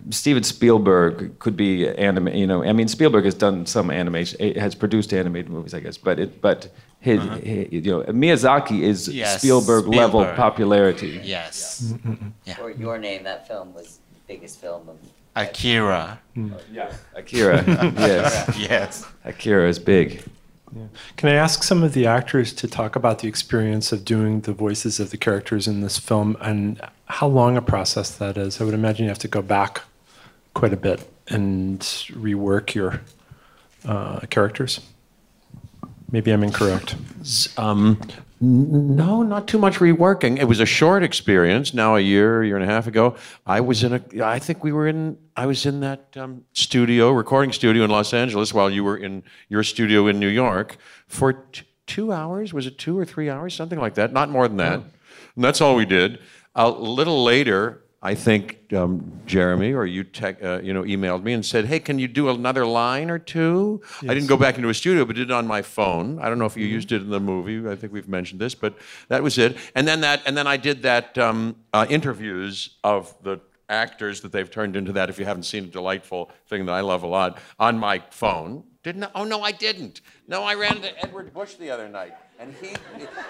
Steven 0.09 0.43
Spielberg 0.43 1.37
could 1.39 1.55
be 1.55 1.87
anime. 1.87 2.29
You 2.29 2.47
know, 2.47 2.63
I 2.63 2.73
mean, 2.73 2.87
Spielberg 2.87 3.25
has 3.25 3.35
done 3.35 3.65
some 3.65 3.91
animation, 3.91 4.55
has 4.55 4.73
produced 4.75 5.13
animated 5.13 5.49
movies, 5.51 5.73
I 5.73 5.79
guess. 5.81 5.97
But 5.97 6.19
it, 6.19 6.41
but 6.41 6.69
his, 6.99 7.19
hi- 7.19 7.67
you 7.71 7.81
know, 7.81 8.01
Miyazaki 8.03 8.81
is 8.81 9.07
Yes, 9.07 9.37
Spielberg, 9.41 9.85
level 9.87 10.21
Spielberg. 10.21 10.35
popularity. 10.37 11.19
Yes, 11.23 11.93
For 12.57 12.71
your 12.71 12.97
name, 12.97 13.23
that 13.23 13.47
film 13.47 13.73
was 13.75 13.99
the 14.13 14.19
biggest 14.33 14.59
film 14.59 14.89
of. 14.89 14.97
Akira. 15.35 16.19
Akira, 17.15 17.63
yes, 17.97 18.57
yes. 18.57 19.07
Akira 19.25 19.67
is 19.67 19.79
big. 19.79 20.23
Can 21.17 21.29
I 21.29 21.33
ask 21.33 21.61
some 21.61 21.83
of 21.83 21.93
the 21.93 22.07
actors 22.07 22.51
to 22.53 22.67
talk 22.67 22.95
about 22.95 23.19
the 23.19 23.27
experience 23.27 23.91
of 23.91 24.03
doing 24.03 24.41
the 24.41 24.53
voices 24.53 24.99
of 24.99 25.11
the 25.11 25.17
characters 25.17 25.67
in 25.67 25.81
this 25.81 25.99
film 25.99 26.35
and 26.41 26.81
how 27.05 27.27
long 27.27 27.57
a 27.57 27.61
process 27.61 28.15
that 28.17 28.37
is? 28.37 28.59
I 28.59 28.63
would 28.63 28.73
imagine 28.73 29.03
you 29.03 29.09
have 29.09 29.19
to 29.19 29.27
go 29.27 29.41
back 29.41 29.83
quite 30.55 30.73
a 30.73 30.77
bit 30.77 31.07
and 31.27 31.79
rework 31.79 32.73
your 32.73 33.01
uh, 33.85 34.21
characters. 34.31 34.79
Maybe 36.13 36.29
I'm 36.29 36.43
incorrect. 36.43 36.95
Um, 37.57 37.99
no, 38.39 39.23
not 39.23 39.47
too 39.47 39.57
much 39.57 39.77
reworking. 39.79 40.37
It 40.37 40.43
was 40.43 40.59
a 40.59 40.65
short 40.65 41.01
experience. 41.01 41.73
Now 41.73 41.95
a 41.95 41.99
year, 41.99 42.43
year 42.43 42.55
and 42.55 42.63
a 42.63 42.67
half 42.67 42.85
ago, 42.85 43.15
I 43.47 43.61
was 43.61 43.83
in 43.83 43.93
a. 43.93 44.23
I 44.23 44.37
think 44.37 44.63
we 44.63 44.71
were 44.71 44.87
in. 44.87 45.17
I 45.35 45.47
was 45.47 45.65
in 45.65 45.79
that 45.79 46.15
um, 46.15 46.43
studio, 46.53 47.09
recording 47.09 47.51
studio 47.51 47.83
in 47.83 47.89
Los 47.89 48.13
Angeles, 48.13 48.53
while 48.53 48.69
you 48.69 48.83
were 48.83 48.95
in 48.95 49.23
your 49.49 49.63
studio 49.63 50.05
in 50.05 50.19
New 50.19 50.27
York 50.27 50.77
for 51.07 51.33
t- 51.33 51.63
two 51.87 52.11
hours. 52.11 52.53
Was 52.53 52.67
it 52.67 52.77
two 52.77 52.95
or 52.95 53.05
three 53.05 53.31
hours, 53.31 53.55
something 53.55 53.79
like 53.79 53.95
that? 53.95 54.13
Not 54.13 54.29
more 54.29 54.47
than 54.47 54.57
that. 54.57 54.81
And 55.35 55.43
that's 55.43 55.61
all 55.61 55.75
we 55.75 55.87
did. 55.87 56.19
A 56.53 56.69
little 56.69 57.23
later, 57.23 57.82
I 58.05 58.15
think 58.15 58.73
um, 58.73 59.21
Jeremy 59.25 59.71
or 59.71 59.85
you, 59.85 60.03
tech, 60.03 60.43
uh, 60.43 60.59
you 60.61 60.73
know, 60.73 60.83
emailed 60.83 61.23
me 61.23 61.31
and 61.31 61.45
said, 61.45 61.65
"Hey, 61.65 61.79
can 61.79 61.99
you 61.99 62.09
do 62.09 62.29
another 62.29 62.65
line 62.65 63.09
or 63.09 63.17
two? 63.17 63.81
I 64.01 64.13
didn't 64.13 64.27
go 64.27 64.35
back 64.35 64.57
into 64.57 64.67
a 64.67 64.73
studio, 64.73 65.05
but 65.05 65.15
did 65.15 65.29
it 65.29 65.33
on 65.33 65.47
my 65.47 65.61
phone. 65.61 66.19
I 66.19 66.27
don't 66.27 66.37
know 66.37 66.45
if 66.45 66.57
you 66.57 66.65
used 66.65 66.91
it 66.91 67.01
in 67.01 67.09
the 67.09 67.21
movie. 67.21 67.67
I 67.67 67.77
think 67.77 67.93
we've 67.93 68.09
mentioned 68.09 68.41
this, 68.41 68.55
but 68.55 68.77
that 69.07 69.23
was 69.23 69.37
it. 69.37 69.55
And 69.73 69.87
then 69.87 70.01
that, 70.01 70.21
and 70.25 70.35
then 70.35 70.47
I 70.47 70.57
did 70.57 70.81
that 70.83 71.17
um, 71.17 71.55
uh, 71.71 71.85
interviews 71.89 72.71
of 72.83 73.15
the 73.23 73.39
actors 73.69 74.19
that 74.21 74.33
they've 74.33 74.51
turned 74.51 74.75
into 74.75 74.91
that. 74.91 75.09
If 75.09 75.17
you 75.17 75.23
haven't 75.23 75.43
seen 75.43 75.63
a 75.63 75.67
delightful 75.67 76.29
thing 76.47 76.65
that 76.65 76.73
I 76.73 76.81
love 76.81 77.03
a 77.03 77.07
lot 77.07 77.39
on 77.57 77.79
my 77.79 78.03
phone. 78.09 78.65
Didn't 78.83 79.05
I? 79.05 79.11
Oh 79.15 79.23
no, 79.23 79.41
I 79.41 79.53
didn't. 79.53 80.01
No, 80.27 80.43
I 80.43 80.55
ran 80.55 80.75
into 80.75 81.01
Edward 81.01 81.33
Bush 81.33 81.53
the 81.53 81.69
other 81.69 81.87
night, 81.87 82.15
and 82.37 82.53
he, 82.59 82.75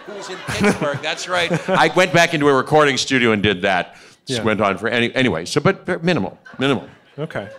who 0.08 0.14
was 0.14 0.28
in 0.32 0.38
Pittsburgh. 0.48 0.98
That's 1.04 1.30
right. 1.30 1.52
I 1.70 1.94
went 1.96 2.12
back 2.12 2.34
into 2.34 2.50
a 2.50 2.54
recording 2.56 2.98
studio 2.98 3.34
and 3.34 3.44
did 3.44 3.62
that. 3.62 3.98
Just 4.26 4.40
Yeah. 4.40 4.46
went 4.46 4.62
on 4.62 4.78
for 4.78 4.88
any 4.88 5.14
anyway. 5.16 5.46
So, 5.46 5.60
but, 5.62 5.86
but 5.86 6.04
minimal, 6.04 6.38
minimal. 6.60 6.88
Okay. 7.20 7.50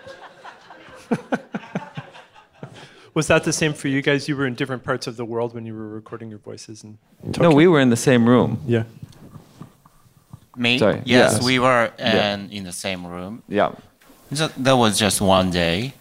Was 3.14 3.28
that 3.28 3.44
the 3.44 3.52
same 3.52 3.72
for 3.74 3.86
you 3.88 4.02
guys? 4.02 4.28
You 4.28 4.36
were 4.36 4.46
in 4.46 4.54
different 4.54 4.82
parts 4.82 5.06
of 5.06 5.16
the 5.16 5.24
world 5.24 5.54
when 5.54 5.64
you 5.66 5.74
were 5.74 5.88
recording 5.88 6.30
your 6.30 6.40
voices 6.40 6.82
in 6.82 6.98
No, 7.38 7.50
we 7.50 7.68
were 7.68 7.78
in 7.80 7.90
the 7.90 7.96
same 7.96 8.28
room. 8.28 8.60
Yeah. 8.66 8.84
Me? 10.56 10.78
Sorry, 10.78 11.02
Yes, 11.04 11.34
yes. 11.34 11.42
we 11.44 11.58
were 11.60 11.92
Yeah. 11.98 12.32
and 12.32 12.52
in 12.52 12.64
the 12.64 12.72
same 12.72 13.06
room. 13.06 13.42
Yeah. 13.48 13.72
Ju- 14.32 14.48
That 14.56 14.76
was 14.76 14.98
just 14.98 15.20
one 15.20 15.50
day. 15.50 15.92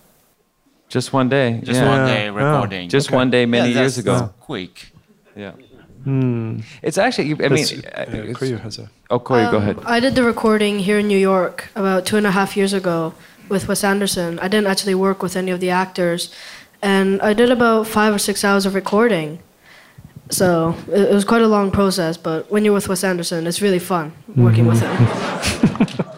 Just 0.89 1.13
one 1.13 1.29
day. 1.29 1.59
Just 1.63 1.81
yeah. 1.81 1.89
one 1.89 2.07
day 2.07 2.29
recording. 2.29 2.89
Just 2.89 3.11
one 3.11 3.29
day 3.29 3.45
many 3.45 3.69
Yeah, 3.73 3.81
years 3.81 3.95
that's 3.97 4.07
ago. 4.07 4.33
Quick. 4.39 4.91
Yeah. 5.35 5.51
Hmm. 6.03 6.59
It's 6.81 6.97
actually. 6.97 7.31
I 7.31 7.49
mean, 7.49 7.49
That's- 7.49 7.71
uh, 7.71 8.05
yeah, 8.13 8.31
it's- 8.31 8.61
has 8.61 8.79
a. 8.79 8.89
Oh, 9.09 9.19
Corey, 9.19 9.43
go 9.43 9.57
Um, 9.57 9.63
ahead. 9.63 9.77
I 9.85 9.99
did 9.99 10.15
the 10.15 10.23
recording 10.23 10.79
here 10.79 10.99
in 10.99 11.07
New 11.07 11.17
York 11.17 11.69
about 11.75 12.05
two 12.05 12.17
and 12.17 12.25
a 12.27 12.31
half 12.31 12.57
years 12.57 12.73
ago 12.73 13.13
with 13.49 13.67
Wes 13.67 13.83
Anderson. 13.83 14.39
I 14.39 14.47
didn't 14.47 14.67
actually 14.67 14.95
work 14.95 15.21
with 15.23 15.35
any 15.37 15.51
of 15.51 15.59
the 15.59 15.69
actors, 15.69 16.29
and 16.81 17.21
I 17.21 17.33
did 17.33 17.49
about 17.51 17.87
five 17.87 18.13
or 18.13 18.19
six 18.19 18.43
hours 18.43 18.65
of 18.65 18.75
recording. 18.75 19.39
So 20.29 20.75
it, 20.91 21.01
it 21.11 21.13
was 21.13 21.25
quite 21.25 21.41
a 21.41 21.47
long 21.47 21.69
process, 21.71 22.17
but 22.17 22.49
when 22.51 22.65
you're 22.65 22.73
with 22.73 22.87
Wes 22.89 23.03
Anderson, 23.03 23.45
it's 23.47 23.61
really 23.61 23.79
fun 23.79 24.11
working 24.35 24.65
with 24.67 24.81
him. 24.81 24.91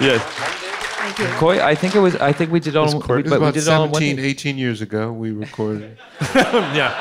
Yes. 0.00 0.20
Thank 0.22 1.18
you. 1.18 1.26
Coy, 1.38 1.64
I 1.64 1.74
think 1.74 1.94
it 1.94 2.00
was. 2.00 2.16
I 2.16 2.32
think 2.32 2.50
we 2.50 2.60
did 2.60 2.76
all. 2.76 2.88
It 2.88 2.92
We, 2.92 2.98
was 2.98 3.06
but 3.06 3.24
we 3.24 3.36
about 3.36 3.54
did 3.54 3.62
it 3.62 3.68
all 3.68 3.84
in 3.84 3.90
one 3.90 4.02
17, 4.02 4.24
18 4.24 4.58
years 4.58 4.82
ago. 4.82 5.12
We 5.12 5.30
recorded. 5.30 5.96
yeah. 6.34 6.92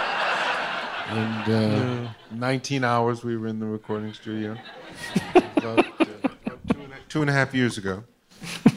And 1.10 2.05
uh, 2.07 2.10
19 2.31 2.83
hours 2.83 3.24
we 3.24 3.38
were 3.38 3.48
in 3.48 3.60
the 3.60 3.65
recording 3.65 4.13
studio. 4.13 4.57
about, 5.36 5.79
uh, 5.79 6.05
about 6.45 6.60
two, 6.69 6.81
and 6.81 6.93
a, 6.93 6.95
two 7.10 7.22
and 7.22 7.29
a 7.29 7.33
half 7.33 7.53
years 7.53 7.77
ago. 7.77 8.03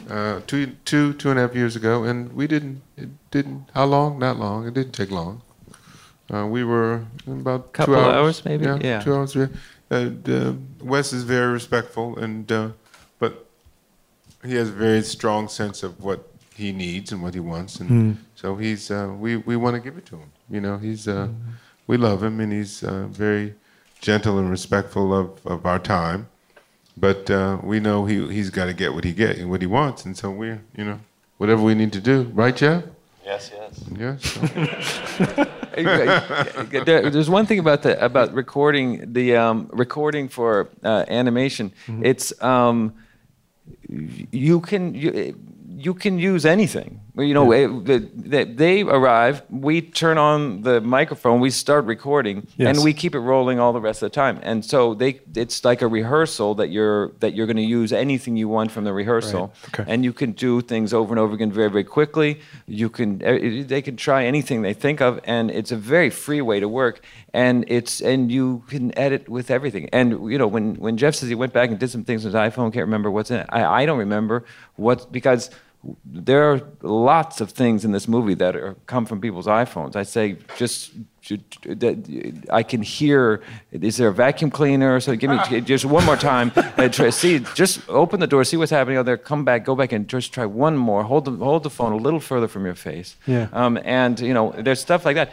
Uh, 0.09 0.41
two, 0.47 0.67
two, 0.85 1.13
two 1.13 1.29
and 1.29 1.39
a 1.39 1.41
half 1.41 1.55
years 1.55 1.75
ago, 1.75 2.03
and 2.03 2.31
we 2.33 2.47
didn't. 2.47 2.81
It 2.95 3.09
didn't. 3.31 3.65
How 3.73 3.85
long? 3.85 4.19
Not 4.19 4.37
long. 4.37 4.65
It 4.67 4.73
didn't 4.73 4.93
take 4.93 5.11
long. 5.11 5.41
Uh, 6.33 6.45
we 6.45 6.63
were 6.63 7.05
in 7.25 7.41
about 7.41 7.73
Couple 7.73 7.95
two 7.95 7.99
hours. 7.99 8.15
hours, 8.15 8.45
maybe? 8.45 8.65
Yeah, 8.65 8.77
Yeah. 8.81 8.99
two 9.01 9.15
hours. 9.15 9.35
Yeah. 9.35 9.47
And 9.89 10.29
uh, 10.29 10.53
Wes 10.81 11.13
is 11.13 11.23
very 11.23 11.51
respectful, 11.51 12.17
and 12.17 12.49
uh, 12.51 12.69
but 13.19 13.47
he 14.45 14.55
has 14.55 14.69
a 14.69 14.73
very 14.73 15.01
strong 15.01 15.47
sense 15.47 15.83
of 15.83 16.01
what 16.03 16.27
he 16.55 16.71
needs 16.73 17.11
and 17.11 17.21
what 17.21 17.33
he 17.33 17.39
wants, 17.39 17.79
and 17.79 17.89
Hmm. 17.89 18.11
so 18.35 18.55
he's 18.57 18.91
uh, 18.91 19.13
we 19.17 19.37
we 19.37 19.55
want 19.55 19.75
to 19.75 19.81
give 19.81 19.97
it 19.97 20.05
to 20.07 20.17
him. 20.17 20.31
You 20.49 20.59
know, 20.61 20.77
he's 20.77 21.07
uh, 21.07 21.29
we 21.87 21.97
love 21.97 22.21
him, 22.23 22.39
and 22.39 22.51
he's 22.51 22.83
uh, 22.83 23.07
very 23.09 23.55
gentle 24.01 24.37
and 24.37 24.49
respectful 24.51 25.13
of, 25.13 25.45
of 25.45 25.65
our 25.65 25.79
time. 25.79 26.27
But 26.95 27.29
uh, 27.29 27.59
we 27.63 27.79
know 27.79 28.05
he 28.05 28.27
he's 28.27 28.49
got 28.49 28.65
to 28.65 28.73
get 28.73 28.93
what 28.93 29.03
he 29.03 29.13
get 29.13 29.37
and 29.37 29.49
what 29.49 29.61
he 29.61 29.67
wants, 29.67 30.05
and 30.05 30.17
so 30.17 30.29
we're 30.31 30.61
you 30.75 30.83
know 30.85 30.99
whatever 31.37 31.61
we 31.61 31.75
need 31.75 31.93
to 31.93 32.01
do, 32.01 32.23
right, 32.33 32.55
Jeff? 32.55 32.83
Yes, 33.25 33.51
yes. 33.53 33.83
Yes. 33.99 35.47
There- 35.77 37.09
There's 37.11 37.29
one 37.29 37.45
thing 37.45 37.59
about 37.59 37.83
the 37.83 38.03
about 38.03 38.33
recording 38.33 39.13
the 39.13 39.35
um, 39.35 39.69
recording 39.71 40.27
for 40.29 40.69
uh, 40.83 41.05
animation. 41.07 41.71
Mm-hmm. 41.87 42.05
It's 42.05 42.33
um, 42.41 42.93
you 44.31 44.59
can 44.61 44.95
you, 44.95 45.35
you 45.77 45.93
can 45.93 46.17
use 46.19 46.45
anything. 46.45 46.99
You 47.17 47.33
know, 47.33 47.51
it- 47.51 47.85
the- 47.85 48.07
the- 48.15 48.43
they 48.45 48.81
arrive. 48.83 49.41
We 49.49 49.81
turn 49.81 50.17
on 50.19 50.61
the 50.61 50.81
microphone. 50.81 51.39
We 51.39 51.49
start 51.49 51.85
recording, 51.85 52.45
Yes. 52.57 52.75
and 52.75 52.83
we 52.83 52.93
keep 52.93 53.15
it 53.15 53.19
rolling 53.19 53.59
all 53.59 53.73
the 53.73 53.81
rest 53.81 54.03
of 54.03 54.11
the 54.11 54.15
time. 54.15 54.39
And 54.43 54.63
so 54.63 54.93
they, 54.93 55.21
it's 55.35 55.65
like 55.65 55.81
a 55.81 55.87
rehearsal 55.87 56.53
that 56.55 56.69
you're 56.69 57.13
that 57.19 57.33
you're 57.33 57.47
going 57.47 57.57
to 57.57 57.63
use 57.79 57.91
anything 57.91 58.37
you 58.37 58.47
want 58.47 58.71
from 58.71 58.83
the 58.83 58.93
rehearsal, 58.93 59.41
Right. 59.41 59.79
Okay. 59.79 59.91
and 59.91 60.03
you 60.05 60.13
can 60.13 60.33
do 60.33 60.61
things 60.61 60.93
over 60.93 61.11
and 61.13 61.19
over 61.19 61.33
again 61.33 61.51
very 61.51 61.69
very 61.71 61.83
quickly. 61.83 62.39
You 62.67 62.89
can 62.89 63.17
they 63.67 63.81
can 63.81 63.95
try 63.97 64.25
anything 64.25 64.61
they 64.61 64.73
think 64.73 65.01
of, 65.01 65.19
and 65.23 65.49
it's 65.49 65.71
a 65.71 65.77
very 65.77 66.09
free 66.11 66.41
way 66.41 66.59
to 66.59 66.67
work. 66.69 67.01
And 67.33 67.65
it's 67.67 67.99
and 68.01 68.31
you 68.31 68.63
can 68.67 68.97
edit 68.97 69.27
with 69.27 69.49
everything. 69.49 69.89
And 69.91 70.07
you 70.31 70.37
know 70.37 70.47
when 70.47 70.75
when 70.75 70.97
Jeff 70.97 71.15
says 71.15 71.29
he 71.29 71.35
went 71.35 71.53
back 71.53 71.69
and 71.71 71.79
did 71.79 71.89
some 71.89 72.03
things 72.03 72.25
on 72.25 72.31
his 72.31 72.35
iPhone, 72.39 72.71
can't 72.71 72.85
remember 72.85 73.09
what's 73.09 73.31
in 73.31 73.37
it. 73.39 73.47
I, 73.49 73.81
I 73.81 73.85
don't 73.87 73.97
remember 73.99 74.43
what 74.75 75.11
because 75.11 75.49
there 76.05 76.51
are 76.51 76.61
lots 76.81 77.39
of 77.41 77.51
things 77.51 77.85
in 77.85 77.91
this 77.91 78.07
movie 78.07 78.33
that 78.35 78.55
are, 78.55 78.75
come 78.87 79.05
from 79.05 79.21
people's 79.21 79.47
iPhones. 79.47 79.95
I 79.95 80.03
say 80.03 80.37
just 80.57 80.91
I 82.51 82.63
can 82.63 82.81
hear. 82.81 83.41
Is 83.71 83.97
there 83.97 84.09
a 84.09 84.13
vacuum 84.13 84.49
cleaner? 84.51 84.99
So 84.99 85.15
give 85.15 85.29
me 85.29 85.61
just 85.61 85.85
one 85.85 86.05
more 86.05 86.15
time. 86.15 86.51
and 86.77 86.93
try, 86.93 87.09
see, 87.09 87.39
just 87.53 87.81
open 87.89 88.19
the 88.19 88.27
door, 88.27 88.43
see 88.43 88.57
what's 88.57 88.71
happening 88.71 88.97
out 88.97 89.05
there. 89.05 89.17
Come 89.17 89.43
back, 89.45 89.65
go 89.65 89.75
back, 89.75 89.91
and 89.91 90.07
just 90.07 90.33
try 90.33 90.45
one 90.45 90.77
more. 90.77 91.03
Hold 91.03 91.25
the 91.25 91.31
hold 91.31 91.63
the 91.63 91.69
phone 91.69 91.93
a 91.93 91.97
little 91.97 92.19
further 92.19 92.47
from 92.47 92.65
your 92.65 92.75
face. 92.75 93.15
Yeah. 93.25 93.47
Um, 93.53 93.77
and 93.83 94.19
you 94.19 94.33
know, 94.33 94.53
there's 94.57 94.79
stuff 94.79 95.05
like 95.05 95.15
that. 95.15 95.31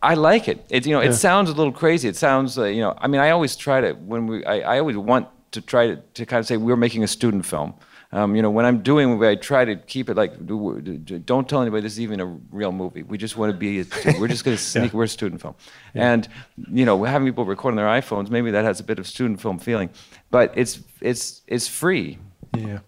I 0.00 0.14
like 0.14 0.46
it. 0.48 0.64
It 0.70 0.86
you 0.86 0.92
know, 0.94 1.00
Yeah. 1.02 1.10
it 1.10 1.14
sounds 1.14 1.50
a 1.50 1.54
little 1.54 1.72
crazy. 1.72 2.08
It 2.08 2.16
sounds 2.16 2.56
uh, 2.58 2.64
you 2.64 2.80
know. 2.80 2.94
I 2.98 3.08
mean, 3.08 3.20
I 3.20 3.30
always 3.30 3.56
try 3.56 3.80
to 3.80 3.92
when 3.94 4.26
we. 4.26 4.44
I, 4.44 4.76
I 4.76 4.78
always 4.78 4.96
want 4.96 5.28
to 5.52 5.60
try 5.60 5.88
to, 5.88 5.96
to 6.14 6.26
kind 6.26 6.38
of 6.40 6.46
say 6.46 6.56
we're 6.56 6.76
making 6.76 7.02
a 7.02 7.08
student 7.08 7.44
film. 7.46 7.74
Um, 8.10 8.34
you 8.34 8.40
know, 8.40 8.50
when 8.50 8.64
I'm 8.64 8.82
doing, 8.82 9.22
I 9.22 9.34
try 9.34 9.66
to 9.66 9.76
keep 9.76 10.08
it 10.08 10.16
like, 10.16 10.46
do- 10.46 10.80
do- 10.80 11.18
don't 11.18 11.46
tell 11.46 11.60
anybody 11.60 11.82
this 11.82 11.92
is 11.92 12.00
even 12.00 12.20
a 12.20 12.26
real 12.50 12.72
movie. 12.72 13.02
We 13.02 13.18
just 13.18 13.36
want 13.36 13.52
to 13.52 13.58
be, 13.58 13.80
a, 13.80 13.84
we're 14.18 14.28
just 14.28 14.44
going 14.44 14.56
to 14.56 14.62
sneak, 14.62 14.94
we're 14.94 15.04
a 15.04 15.08
student 15.08 15.42
film. 15.42 15.54
And, 15.94 16.26
you 16.70 16.86
know, 16.86 17.04
having 17.04 17.28
people 17.28 17.44
record 17.44 17.72
on 17.72 17.76
their 17.76 17.86
iPhones, 17.86 18.30
maybe 18.30 18.50
that 18.52 18.64
has 18.64 18.80
a 18.80 18.84
bit 18.84 18.98
of 18.98 19.06
student 19.06 19.42
film 19.42 19.58
feeling. 19.58 19.90
But 20.30 20.52
it's, 20.56 20.80
it's, 21.02 21.42
it's 21.46 21.68
free. 21.68 22.16
Yeah. 22.56 22.78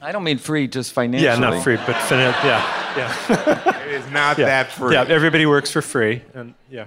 I 0.00 0.12
don't 0.12 0.22
mean 0.22 0.38
free 0.38 0.68
just 0.68 0.92
financially. 0.92 1.24
Yeah, 1.24 1.38
not 1.38 1.62
free, 1.64 1.74
but 1.76 1.96
finan- 1.96 2.32
yeah, 2.44 2.96
yeah. 2.96 3.82
it 3.84 3.92
is 3.92 4.10
not 4.12 4.38
yeah. 4.38 4.46
that 4.46 4.70
free. 4.72 4.94
Yeah, 4.94 5.04
everybody 5.08 5.44
works 5.44 5.72
for 5.72 5.82
free, 5.82 6.22
and 6.34 6.54
yeah. 6.70 6.86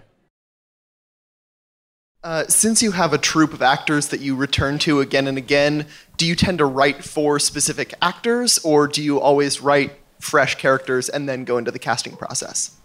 Uh, 2.23 2.45
since 2.47 2.83
you 2.83 2.91
have 2.91 3.13
a 3.13 3.17
troupe 3.17 3.51
of 3.51 3.63
actors 3.63 4.09
that 4.09 4.19
you 4.19 4.35
return 4.35 4.77
to 4.77 4.99
again 4.99 5.25
and 5.27 5.39
again, 5.39 5.87
do 6.17 6.27
you 6.27 6.35
tend 6.35 6.59
to 6.59 6.65
write 6.65 7.03
for 7.03 7.39
specific 7.39 7.95
actors, 7.99 8.59
or 8.59 8.87
do 8.87 9.01
you 9.01 9.19
always 9.19 9.59
write 9.59 9.93
fresh 10.19 10.53
characters 10.53 11.09
and 11.09 11.27
then 11.27 11.43
go 11.43 11.57
into 11.57 11.71
the 11.71 11.79
casting 11.79 12.15
process? 12.15 12.77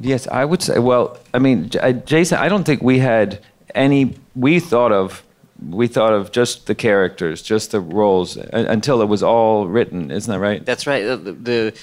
Yes, 0.00 0.26
I 0.28 0.46
would 0.46 0.62
say. 0.62 0.78
Well, 0.78 1.18
I 1.34 1.38
mean, 1.38 1.68
J- 1.68 2.02
Jason, 2.06 2.38
I 2.38 2.48
don't 2.48 2.64
think 2.64 2.82
we 2.82 3.00
had 3.00 3.40
any. 3.74 4.16
We 4.34 4.60
thought 4.60 4.92
of, 4.92 5.22
we 5.68 5.86
thought 5.86 6.14
of 6.14 6.32
just 6.32 6.66
the 6.68 6.74
characters, 6.74 7.42
just 7.42 7.70
the 7.72 7.80
roles, 7.80 8.38
uh, 8.38 8.48
until 8.52 9.02
it 9.02 9.08
was 9.08 9.22
all 9.22 9.66
written. 9.66 10.10
Isn't 10.10 10.32
that 10.32 10.40
right? 10.40 10.64
That's 10.64 10.86
right. 10.86 11.02
The, 11.04 11.32
the 11.32 11.78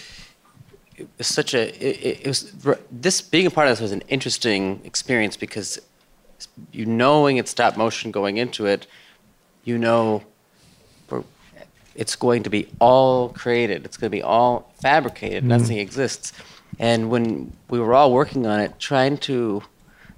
it 0.95 1.09
was 1.15 1.27
such 1.27 1.53
a 1.53 1.67
it, 1.83 2.21
it 2.23 2.27
was 2.27 2.51
this 2.91 3.21
being 3.21 3.45
a 3.45 3.51
part 3.51 3.67
of 3.67 3.73
this 3.73 3.81
was 3.81 3.91
an 3.91 4.03
interesting 4.07 4.81
experience 4.83 5.37
because 5.37 5.79
you 6.71 6.85
knowing 6.85 7.37
it's 7.37 7.51
stop 7.51 7.77
motion 7.77 8.11
going 8.11 8.37
into 8.37 8.65
it, 8.65 8.87
you 9.63 9.77
know 9.77 10.23
it's 11.95 12.15
going 12.15 12.43
to 12.43 12.49
be 12.49 12.67
all 12.79 13.29
created. 13.29 13.85
It's 13.85 13.97
going 13.97 14.09
to 14.09 14.17
be 14.17 14.23
all 14.23 14.71
fabricated. 14.81 15.43
Mhm. 15.43 15.47
Nothing 15.47 15.77
exists. 15.77 16.33
And 16.79 17.09
when 17.09 17.53
we 17.69 17.79
were 17.79 17.93
all 17.93 18.11
working 18.11 18.47
on 18.47 18.59
it, 18.59 18.79
trying 18.79 19.17
to, 19.19 19.61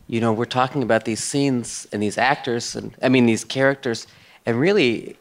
you 0.07 0.21
know, 0.21 0.31
we're 0.31 0.45
talking 0.45 0.83
about 0.83 1.05
these 1.05 1.23
scenes 1.23 1.87
and 1.91 2.01
these 2.01 2.17
actors 2.17 2.75
and 2.75 2.95
I 3.01 3.09
mean 3.09 3.25
these 3.25 3.43
characters, 3.43 4.07
and 4.45 4.59
really, 4.59 5.17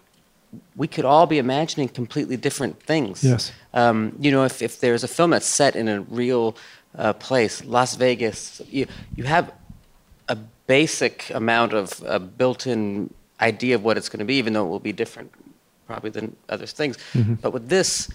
we 0.77 0.87
could 0.87 1.05
all 1.05 1.27
be 1.27 1.39
imagining 1.39 1.89
completely 1.89 2.37
different 2.37 2.81
things. 2.81 3.25
Yes. 3.25 3.51
Um, 3.73 4.15
you 4.21 4.31
know, 4.31 4.45
if, 4.45 4.63
if 4.63 4.79
there's 4.79 5.03
a 5.03 5.09
film 5.09 5.31
that's 5.31 5.47
set 5.47 5.75
in 5.75 5.89
a 5.89 6.03
real 6.03 6.57
uh, 6.97 7.13
place, 7.15 7.65
Las 7.65 7.97
Vegas, 7.97 8.63
you, 8.71 8.87
you 9.17 9.25
have 9.25 9.51
basic 10.67 11.31
amount 11.31 11.73
of 11.73 12.03
uh, 12.07 12.19
built-in 12.19 13.13
idea 13.41 13.75
of 13.75 13.85
what 13.85 13.97
it's 13.97 14.09
going 14.09 14.21
to 14.21 14.25
be, 14.25 14.35
even 14.35 14.53
though 14.53 14.67
it 14.67 14.69
will 14.69 14.79
be 14.79 14.93
different, 14.93 15.31
probably 15.87 16.11
than 16.11 16.37
other 16.49 16.67
things. 16.67 16.97
Mhm. 17.13 17.41
But 17.41 17.53
with 17.53 17.69
this, 17.69 18.09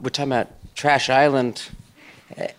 we're 0.00 0.10
talking 0.10 0.32
about 0.32 0.48
Trash 0.74 1.08
Island, 1.08 1.70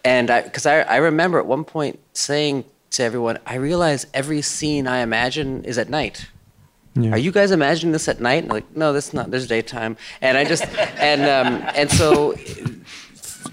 and 0.03 0.29
I 0.29 0.41
because 0.41 0.65
I, 0.65 0.81
I, 0.81 0.97
remember 0.97 1.37
at 1.39 1.45
one 1.45 1.63
point 1.63 1.99
saying 2.13 2.65
to 2.91 3.03
everyone, 3.03 3.37
I 3.45 3.55
realize 3.55 4.07
every 4.13 4.41
scene 4.41 4.87
I 4.87 4.99
imagine 4.99 5.63
is 5.65 5.77
at 5.77 5.89
night. 5.89 6.27
Yeah. 6.95 7.11
Are 7.11 7.17
you 7.17 7.31
guys 7.31 7.51
imagining 7.51 7.91
this 7.91 8.07
at 8.07 8.19
night? 8.19 8.43
And 8.43 8.51
like, 8.51 8.75
no, 8.75 8.91
that's 8.91 9.13
not. 9.13 9.29
There's 9.29 9.45
daytime, 9.47 9.97
and 10.21 10.37
I 10.37 10.45
just 10.45 10.65
and 10.99 11.21
um, 11.23 11.63
and 11.75 11.91
so 11.91 12.33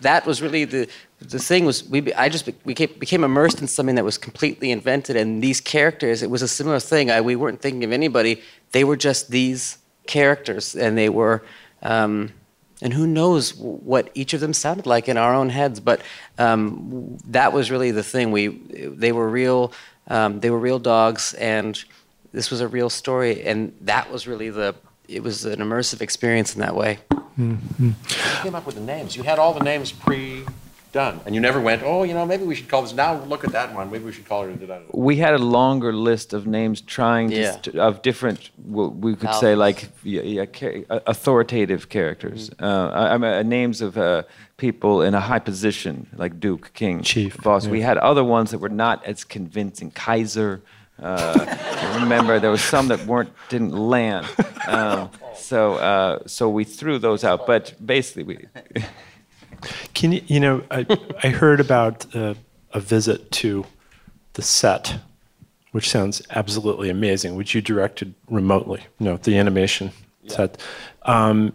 that 0.00 0.24
was 0.24 0.40
really 0.40 0.64
the 0.64 0.88
the 1.28 1.38
thing 1.38 1.64
was 1.64 1.84
we 1.84 2.12
I 2.14 2.28
just 2.28 2.46
became, 2.66 2.90
became 2.98 3.24
immersed 3.24 3.60
in 3.60 3.68
something 3.68 3.94
that 3.96 4.04
was 4.04 4.18
completely 4.18 4.70
invented, 4.70 5.16
and 5.16 5.42
these 5.42 5.60
characters. 5.60 6.22
It 6.22 6.30
was 6.30 6.42
a 6.42 6.48
similar 6.48 6.80
thing. 6.80 7.10
I, 7.10 7.20
we 7.20 7.36
weren't 7.36 7.60
thinking 7.60 7.84
of 7.84 7.92
anybody. 7.92 8.42
They 8.72 8.84
were 8.84 8.96
just 8.96 9.30
these 9.30 9.78
characters, 10.06 10.74
and 10.74 10.96
they 10.96 11.08
were. 11.08 11.42
Um, 11.82 12.32
and 12.82 12.92
who 12.92 13.06
knows 13.06 13.54
what 13.54 14.10
each 14.14 14.34
of 14.34 14.40
them 14.40 14.52
sounded 14.52 14.84
like 14.84 15.08
in 15.08 15.16
our 15.16 15.34
own 15.34 15.48
heads? 15.48 15.80
But 15.80 16.02
um, 16.38 17.18
that 17.28 17.52
was 17.52 17.70
really 17.70 17.92
the 17.92 18.02
thing. 18.02 18.30
We 18.30 18.48
they 18.48 19.12
were 19.12 19.28
real. 19.28 19.72
Um, 20.08 20.40
they 20.40 20.50
were 20.50 20.58
real 20.58 20.78
dogs, 20.78 21.34
and 21.34 21.82
this 22.32 22.50
was 22.50 22.60
a 22.60 22.68
real 22.68 22.90
story. 22.90 23.42
And 23.42 23.74
that 23.82 24.10
was 24.10 24.26
really 24.26 24.50
the. 24.50 24.74
It 25.08 25.22
was 25.22 25.44
an 25.44 25.60
immersive 25.60 26.00
experience 26.00 26.54
in 26.54 26.60
that 26.60 26.74
way. 26.74 26.98
You 27.36 27.58
came 28.42 28.54
up 28.54 28.66
with 28.66 28.74
the 28.76 28.80
names. 28.80 29.16
You 29.16 29.22
had 29.22 29.38
all 29.38 29.52
the 29.52 29.64
names 29.64 29.92
pre 29.92 30.44
done. 30.94 31.20
And 31.26 31.34
you 31.34 31.40
never 31.40 31.60
went, 31.60 31.82
oh, 31.84 32.04
you 32.04 32.14
know, 32.14 32.24
maybe 32.24 32.44
we 32.44 32.54
should 32.54 32.68
call 32.68 32.82
this, 32.82 32.94
now 32.94 33.10
look 33.24 33.42
at 33.44 33.52
that 33.52 33.74
one, 33.74 33.90
maybe 33.90 34.04
we 34.04 34.12
should 34.12 34.28
call 34.28 34.44
it. 34.44 34.66
that." 34.68 34.80
we 34.94 35.16
had 35.16 35.34
a 35.34 35.38
longer 35.58 35.92
list 35.92 36.32
of 36.32 36.46
names 36.46 36.80
trying 36.80 37.28
to, 37.30 37.36
Yeah. 37.36 37.52
st- 37.60 37.76
of 37.76 38.00
different 38.02 38.38
what 38.76 38.94
we 39.04 39.10
could 39.16 39.34
say 39.44 39.52
like 39.66 39.78
yeah, 40.04 40.22
yeah, 40.22 40.46
cha- 40.58 40.84
uh, 40.94 41.00
authoritative 41.14 41.88
characters 41.96 42.40
Mm-hmm. 42.50 42.64
uh, 42.64 42.88
I, 43.00 43.14
I 43.14 43.18
mean, 43.18 43.32
uh, 43.32 43.42
names 43.58 43.80
of 43.86 43.92
uh, 43.98 44.22
people 44.56 44.94
in 45.06 45.12
a 45.14 45.20
high 45.30 45.40
position 45.50 45.94
like 46.22 46.32
duke 46.46 46.66
king 46.80 47.02
chief 47.02 47.32
boss 47.46 47.62
we 47.76 47.80
had 47.90 47.96
other 48.10 48.24
ones 48.38 48.48
that 48.52 48.60
were 48.64 48.76
not 48.86 48.96
as 49.10 49.24
convincing 49.24 49.90
kaiser 49.90 50.52
uh, 51.02 51.44
I 51.92 52.02
remember 52.02 52.32
there 52.44 52.52
was 52.58 52.62
some 52.76 52.86
that 52.92 53.00
weren't 53.10 53.30
didn't 53.48 53.74
land 53.94 54.26
um, 54.76 55.10
so 55.50 55.60
uh, 55.90 56.18
so 56.36 56.42
we 56.58 56.64
threw 56.78 56.96
those 57.08 57.22
out 57.30 57.40
but 57.52 57.62
basically 57.84 58.24
we 58.30 58.36
Can 59.94 60.12
you, 60.12 60.22
you 60.26 60.40
know, 60.40 60.62
I, 60.70 60.86
I 61.22 61.28
heard 61.28 61.60
about 61.60 62.06
uh, 62.14 62.34
a 62.72 62.80
visit 62.80 63.30
to 63.32 63.64
the 64.34 64.42
set, 64.42 64.98
which 65.72 65.88
sounds 65.90 66.22
absolutely 66.30 66.90
amazing, 66.90 67.36
which 67.36 67.54
you 67.54 67.60
directed 67.62 68.14
remotely, 68.28 68.82
you 68.98 69.06
know, 69.06 69.16
the 69.16 69.36
animation 69.38 69.90
set. 70.26 70.60
Um, 71.02 71.52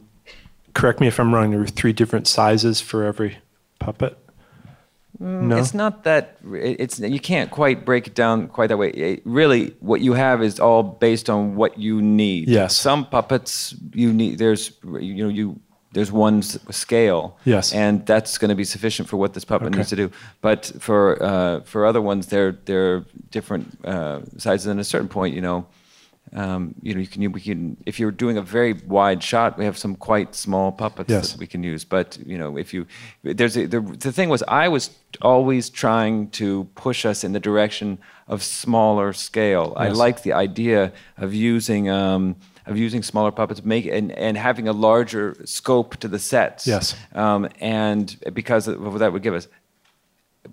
correct 0.73 0.99
me 0.99 1.07
if 1.07 1.19
I'm 1.19 1.33
wrong, 1.33 1.51
there 1.51 1.59
were 1.59 1.67
three 1.67 1.93
different 1.93 2.27
sizes 2.27 2.79
for 2.81 3.03
every 3.03 3.37
puppet? 3.79 4.17
Mm, 5.21 5.43
No? 5.47 5.57
It's 5.57 5.73
not 5.73 6.03
that. 6.05 6.37
It's 6.53 6.99
you 6.99 7.19
can't 7.19 7.51
quite 7.51 7.83
break 7.83 8.07
it 8.07 8.15
down 8.15 8.47
quite 8.47 8.67
that 8.67 8.77
way. 8.77 8.89
It- 8.91 9.21
really, 9.25 9.75
what 9.81 9.99
you 10.01 10.13
have 10.13 10.41
is 10.41 10.59
all 10.59 10.81
based 10.83 11.29
on 11.29 11.55
what 11.55 11.77
you 11.77 12.01
need. 12.01 12.47
Yes. 12.47 12.75
Some 12.77 13.05
puppets 13.05 13.75
you 13.93 14.13
need. 14.13 14.37
There's 14.37 14.71
you 14.83 15.23
know 15.23 15.29
you 15.29 15.59
there's 15.93 16.11
one 16.11 16.39
s- 16.39 16.59
scale. 16.71 17.37
Yes. 17.45 17.73
And 17.73 18.05
that's 18.05 18.37
going 18.37 18.49
to 18.49 18.55
be 18.55 18.63
sufficient 18.65 19.09
for 19.09 19.17
what 19.17 19.33
this 19.33 19.45
puppet 19.45 19.67
Okay. 19.67 19.77
needs 19.77 19.89
to 19.89 19.95
do. 19.95 20.11
But 20.41 20.71
for 20.79 21.21
uh, 21.21 21.59
for 21.65 21.85
other 21.85 22.01
ones, 22.01 22.27
they're 22.27 22.53
they're 22.65 23.05
different 23.31 23.65
uh, 23.85 24.19
sizes. 24.37 24.67
And 24.67 24.79
at 24.79 24.81
a 24.81 24.89
certain 24.89 25.09
point, 25.09 25.35
you 25.35 25.41
know. 25.41 25.65
Um, 26.31 26.75
you 26.83 26.93
know, 26.93 26.99
you 27.01 27.07
can, 27.07 27.31
we 27.31 27.41
can, 27.41 27.75
if 27.87 27.99
you're 27.99 28.11
doing 28.11 28.37
a 28.37 28.41
very 28.43 28.73
wide 28.73 29.23
shot, 29.23 29.57
we 29.57 29.65
have 29.65 29.75
some 29.79 29.95
quite 29.95 30.35
small 30.35 30.71
puppets 30.71 31.09
Yes. 31.09 31.31
that 31.31 31.39
we 31.39 31.47
can 31.47 31.63
use. 31.63 31.83
But 31.83 32.19
you 32.23 32.37
know, 32.37 32.55
if 32.55 32.71
you, 32.71 32.85
there's 33.23 33.57
a, 33.57 33.65
the 33.65 33.81
the 33.81 34.11
thing 34.11 34.29
was, 34.29 34.43
I 34.47 34.67
was 34.67 34.91
always 35.23 35.71
trying 35.71 36.29
to 36.31 36.65
push 36.75 37.03
us 37.03 37.23
in 37.23 37.31
the 37.33 37.39
direction 37.39 37.97
of 38.27 38.43
smaller 38.43 39.11
scale. 39.13 39.73
I 39.75 39.87
like 39.89 40.21
the 40.21 40.33
idea 40.33 40.91
of 41.17 41.33
using 41.33 41.89
um, 41.89 42.35
of 42.65 42.77
using 42.77 43.03
smaller 43.03 43.31
puppets, 43.31 43.63
make 43.63 43.85
and 43.85 44.11
and 44.11 44.37
having 44.37 44.67
a 44.67 44.73
larger 44.73 45.35
scope 45.45 45.97
to 45.97 46.07
the 46.07 46.19
sets. 46.19 46.67
Yes. 46.67 46.95
Um, 47.13 47.47
and 47.59 48.15
because 48.33 48.67
of 48.67 48.81
what 48.81 48.99
that 48.99 49.13
would 49.13 49.23
give 49.23 49.33
us, 49.33 49.47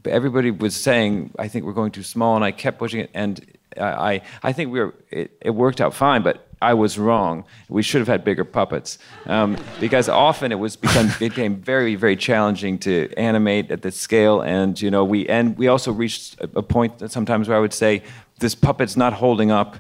everybody 0.05 0.51
was 0.51 0.75
saying, 0.75 1.33
I 1.39 1.49
think 1.49 1.65
we're 1.65 1.73
going 1.73 1.93
too 1.93 2.03
small, 2.03 2.37
and 2.37 2.45
I 2.45 2.53
kept 2.53 2.79
pushing 2.79 3.01
it, 3.01 3.11
and 3.15 3.41
I, 3.77 4.15
I, 4.15 4.23
I 4.43 4.53
think 4.53 4.73
we 4.73 4.81
were, 4.81 4.95
it, 5.11 5.37
it 5.41 5.51
worked 5.51 5.81
out 5.81 5.95
fine, 5.95 6.23
but 6.23 6.49
I 6.61 6.75
was 6.75 6.99
wrong. 6.99 7.45
We 7.69 7.83
should 7.83 8.01
have 8.01 8.09
had 8.09 8.25
bigger 8.25 8.45
puppets, 8.45 8.99
um, 9.27 9.57
because 9.81 10.09
often 10.09 10.53
it 10.53 10.59
was 10.59 10.77
become, 10.77 11.07
it 11.21 11.31
became 11.31 11.57
very, 11.57 11.95
very 11.95 12.17
challenging 12.17 12.79
to 12.81 13.13
animate 13.17 13.71
at 13.71 13.83
this 13.83 13.97
scale, 13.97 14.41
and 14.41 14.81
you 14.81 14.91
know, 14.91 15.05
we, 15.05 15.27
and 15.29 15.57
we 15.57 15.69
also 15.69 15.93
reached 15.93 16.41
a, 16.41 16.49
a 16.57 16.63
point 16.63 16.99
that 16.99 17.11
sometimes 17.13 17.49
where 17.49 17.57
I 17.57 17.61
would 17.61 17.75
say, 17.75 18.03
this 18.39 18.55
puppet's 18.55 18.97
not 18.97 19.13
holding 19.13 19.51
up 19.51 19.77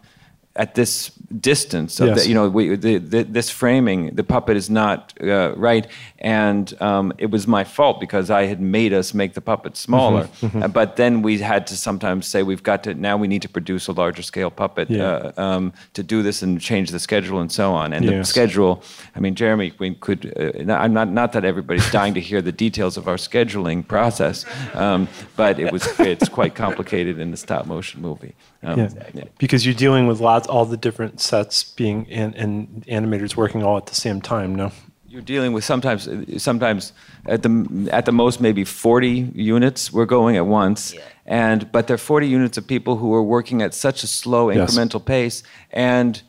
at 0.56 0.74
this 0.74 1.10
distance 1.40 2.00
of 2.00 2.08
Yes. 2.08 2.22
the, 2.22 2.28
you 2.28 2.34
know 2.34 2.48
we, 2.48 2.76
the, 2.76 2.98
the, 2.98 3.22
this 3.24 3.50
framing 3.50 4.14
the 4.14 4.22
puppet 4.24 4.56
is 4.56 4.70
not 4.70 5.12
uh, 5.22 5.52
right 5.56 5.86
and 6.20 6.72
um, 6.80 7.12
it 7.18 7.30
was 7.30 7.46
my 7.46 7.64
fault 7.64 7.98
because 8.00 8.30
i 8.30 8.46
had 8.46 8.60
made 8.60 8.92
us 8.92 9.12
make 9.12 9.34
the 9.34 9.40
puppet 9.40 9.76
smaller 9.76 10.24
Mhm, 10.40 10.50
mhm. 10.50 10.62
Uh, 10.64 10.68
but 10.68 10.96
then 10.96 11.22
we 11.22 11.38
had 11.38 11.66
to 11.66 11.76
sometimes 11.76 12.26
say 12.26 12.42
we've 12.42 12.62
got 12.62 12.82
to 12.84 12.94
now 12.94 13.16
we 13.16 13.26
need 13.28 13.42
to 13.42 13.48
produce 13.48 13.88
a 13.88 13.92
larger 13.92 14.22
scale 14.22 14.50
puppet 14.50 14.88
Yeah. 14.88 15.32
uh, 15.36 15.42
um, 15.46 15.72
to 15.94 16.02
do 16.02 16.22
this 16.22 16.42
and 16.42 16.60
change 16.60 16.90
the 16.90 17.00
schedule 17.00 17.40
and 17.40 17.50
so 17.50 17.72
on 17.72 17.92
and 17.92 18.08
the 18.08 18.24
schedule 18.24 18.82
i 19.16 19.20
mean 19.20 19.34
jeremy 19.34 19.72
we 19.78 19.94
could 20.06 20.22
uh, 20.38 20.72
i'm 20.72 20.92
not 20.94 21.08
not 21.10 21.32
that 21.32 21.44
everybody's 21.44 21.90
dying 21.90 22.14
to 22.14 22.20
hear 22.20 22.40
the 22.40 22.52
details 22.52 22.96
of 22.96 23.08
our 23.08 23.18
scheduling 23.18 23.86
process 23.86 24.44
um, 24.74 25.08
but 25.36 25.58
it 25.58 25.72
was 25.72 25.82
it's 26.00 26.28
quite 26.28 26.54
complicated 26.54 27.18
in 27.18 27.30
the 27.30 27.36
stop 27.36 27.66
motion 27.66 28.00
movie 28.00 28.34
um, 28.62 28.78
yeah. 28.80 29.24
Because 29.38 29.64
you're 29.64 29.74
dealing 29.86 30.06
with 30.08 30.18
lots, 30.20 30.45
all 30.46 30.64
the 30.64 30.76
different 30.76 31.20
sets 31.20 31.62
being, 31.64 32.06
and, 32.10 32.34
and 32.34 32.84
animators 32.86 33.36
working 33.36 33.62
all 33.62 33.76
at 33.76 33.86
the 33.86 33.94
same 33.94 34.20
time, 34.20 34.54
no? 34.54 34.72
you're 35.16 35.22
dealing 35.22 35.54
with 35.54 35.64
sometimes 35.64 36.08
sometimes 36.36 36.92
at 37.24 37.42
the 37.42 37.88
at 37.90 38.04
the 38.04 38.12
most 38.12 38.38
maybe 38.38 38.64
40 38.64 39.32
units 39.34 39.90
we're 39.90 40.04
going 40.04 40.36
at 40.36 40.46
once 40.46 40.92
yeah. 40.92 41.00
and 41.24 41.72
but 41.72 41.86
they're 41.86 41.96
40 41.96 42.28
units 42.28 42.58
of 42.58 42.66
people 42.66 42.96
who 42.96 43.14
are 43.14 43.22
working 43.22 43.62
at 43.62 43.72
such 43.72 44.02
a 44.02 44.06
slow 44.06 44.50
Yes. 44.50 44.58
incremental 44.76 45.02
pace 45.02 45.42
and 45.70 46.22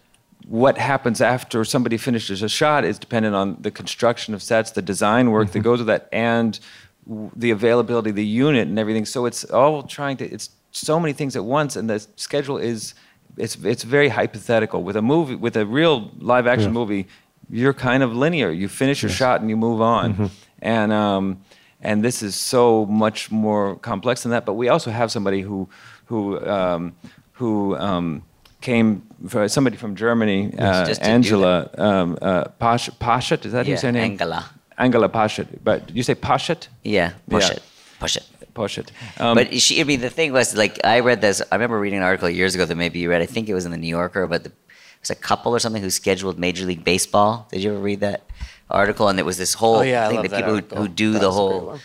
what 0.47 0.77
happens 0.77 1.19
after 1.19 1.65
somebody 1.65 1.97
finishes 1.97 2.41
a 2.41 2.47
shot 2.47 2.85
is 2.85 2.97
dependent 2.97 3.35
on 3.35 3.57
the 3.59 3.71
construction 3.71 4.33
of 4.33 4.41
sets 4.41 4.71
the 4.71 4.81
design 4.81 5.31
work 5.31 5.51
that 5.51 5.59
mm-hmm. 5.59 5.69
goes 5.69 5.79
with 5.79 5.87
that 5.87 6.07
and 6.13 6.59
w- 7.05 7.29
the 7.35 7.51
availability 7.51 8.11
of 8.11 8.15
the 8.15 8.25
unit 8.25 8.69
and 8.69 8.79
everything 8.79 9.05
so 9.05 9.25
it's 9.25 9.43
all 9.45 9.83
trying 9.83 10.15
to 10.15 10.25
it's 10.31 10.49
so 10.71 10.97
many 10.97 11.11
things 11.11 11.35
at 11.35 11.43
once 11.43 11.75
and 11.75 11.89
the 11.89 11.99
schedule 12.15 12.57
is 12.57 12.93
it's 13.37 13.55
it's 13.63 13.83
very 13.83 14.09
hypothetical 14.09 14.83
with 14.83 14.95
a 14.95 15.01
movie 15.01 15.35
with 15.35 15.55
a 15.57 15.65
real 15.65 16.11
live 16.19 16.47
action 16.47 16.69
Yeah. 16.73 16.79
movie 16.79 17.05
you're 17.49 17.73
kind 17.73 18.03
of 18.03 18.13
linear. 18.13 18.51
You 18.51 18.67
finish 18.67 19.01
your 19.01 19.09
shot 19.11 19.39
and 19.41 19.49
you 19.49 19.55
move 19.57 19.79
on. 19.81 20.13
Mhm. 20.13 20.29
And 20.61 20.91
um, 20.91 21.37
and 21.81 22.03
this 22.03 22.21
is 22.21 22.35
so 22.35 22.85
much 22.85 23.31
more 23.31 23.75
complex 23.77 24.23
than 24.23 24.31
that. 24.31 24.45
But 24.45 24.53
we 24.55 24.67
also 24.69 24.91
have 24.91 25.09
somebody 25.11 25.41
who 25.41 25.69
who 26.09 26.45
um, 26.45 26.93
who 27.39 27.77
um, 27.77 28.21
came 28.59 29.01
for 29.27 29.47
somebody 29.47 29.77
from 29.77 29.95
Germany, 29.95 30.51
uh, 30.59 30.85
Just 30.87 31.01
to 31.01 31.07
do 31.07 31.13
Angela 31.13 31.69
um, 31.77 32.17
uh, 32.21 32.43
Pash, 32.59 32.89
Pashat. 32.99 33.45
Is 33.45 33.51
that 33.53 33.65
Yeah, 33.65 33.75
his 33.75 33.81
her 33.83 33.91
name? 33.91 34.11
Angela. 34.11 34.43
Angela 34.77 35.09
Pashat. 35.09 35.47
But 35.63 35.79
you 35.95 36.03
say 36.03 36.15
Pashat? 36.15 36.67
Yeah, 36.83 37.11
push 37.29 37.49
it, 37.49 37.61
push 37.99 38.17
it. 38.17 38.23
Push 38.57 38.77
it. 38.79 38.91
Um, 39.19 39.35
but 39.35 39.53
she, 39.61 39.79
I 39.79 39.83
mean, 39.85 40.01
the 40.01 40.09
thing 40.09 40.33
was, 40.33 40.55
like, 40.55 40.79
I 40.83 40.99
read 41.01 41.21
this. 41.21 41.41
I 41.51 41.55
remember 41.55 41.79
reading 41.79 41.99
an 41.99 42.03
article 42.03 42.29
years 42.29 42.55
ago 42.55 42.65
that 42.65 42.75
maybe 42.75 42.97
you 42.99 43.09
read. 43.09 43.21
I 43.21 43.27
think 43.27 43.47
it 43.49 43.53
was 43.53 43.65
in 43.65 43.71
the 43.71 43.77
New 43.77 43.93
Yorker, 43.99 44.25
but 44.27 44.43
the, 44.43 44.49
it 44.49 44.55
was 45.01 45.09
a 45.11 45.15
couple 45.15 45.53
or 45.55 45.59
something 45.59 45.81
who 45.81 45.89
scheduled 45.91 46.39
Major 46.39 46.65
League 46.65 46.83
Baseball. 46.83 47.47
Did 47.51 47.61
you 47.63 47.69
ever 47.71 47.79
read 47.79 47.99
that 48.01 48.23
article? 48.69 49.07
And 49.09 49.19
it 49.19 49.25
was 49.25 49.37
this 49.37 49.53
whole 49.53 49.77
Oh, 49.77 49.81
yeah, 49.83 50.05
I 50.05 50.07
thing. 50.07 50.15
love 50.17 50.23
The 50.23 50.29
that 50.29 50.35
people 50.37 50.51
who, 50.51 50.55
article. 50.57 50.77
who 50.79 50.87
do 50.87 51.11
That 51.13 51.19
the 51.21 51.27
was 51.29 51.35
a 51.37 51.39
great 51.39 51.59
whole 51.69 51.79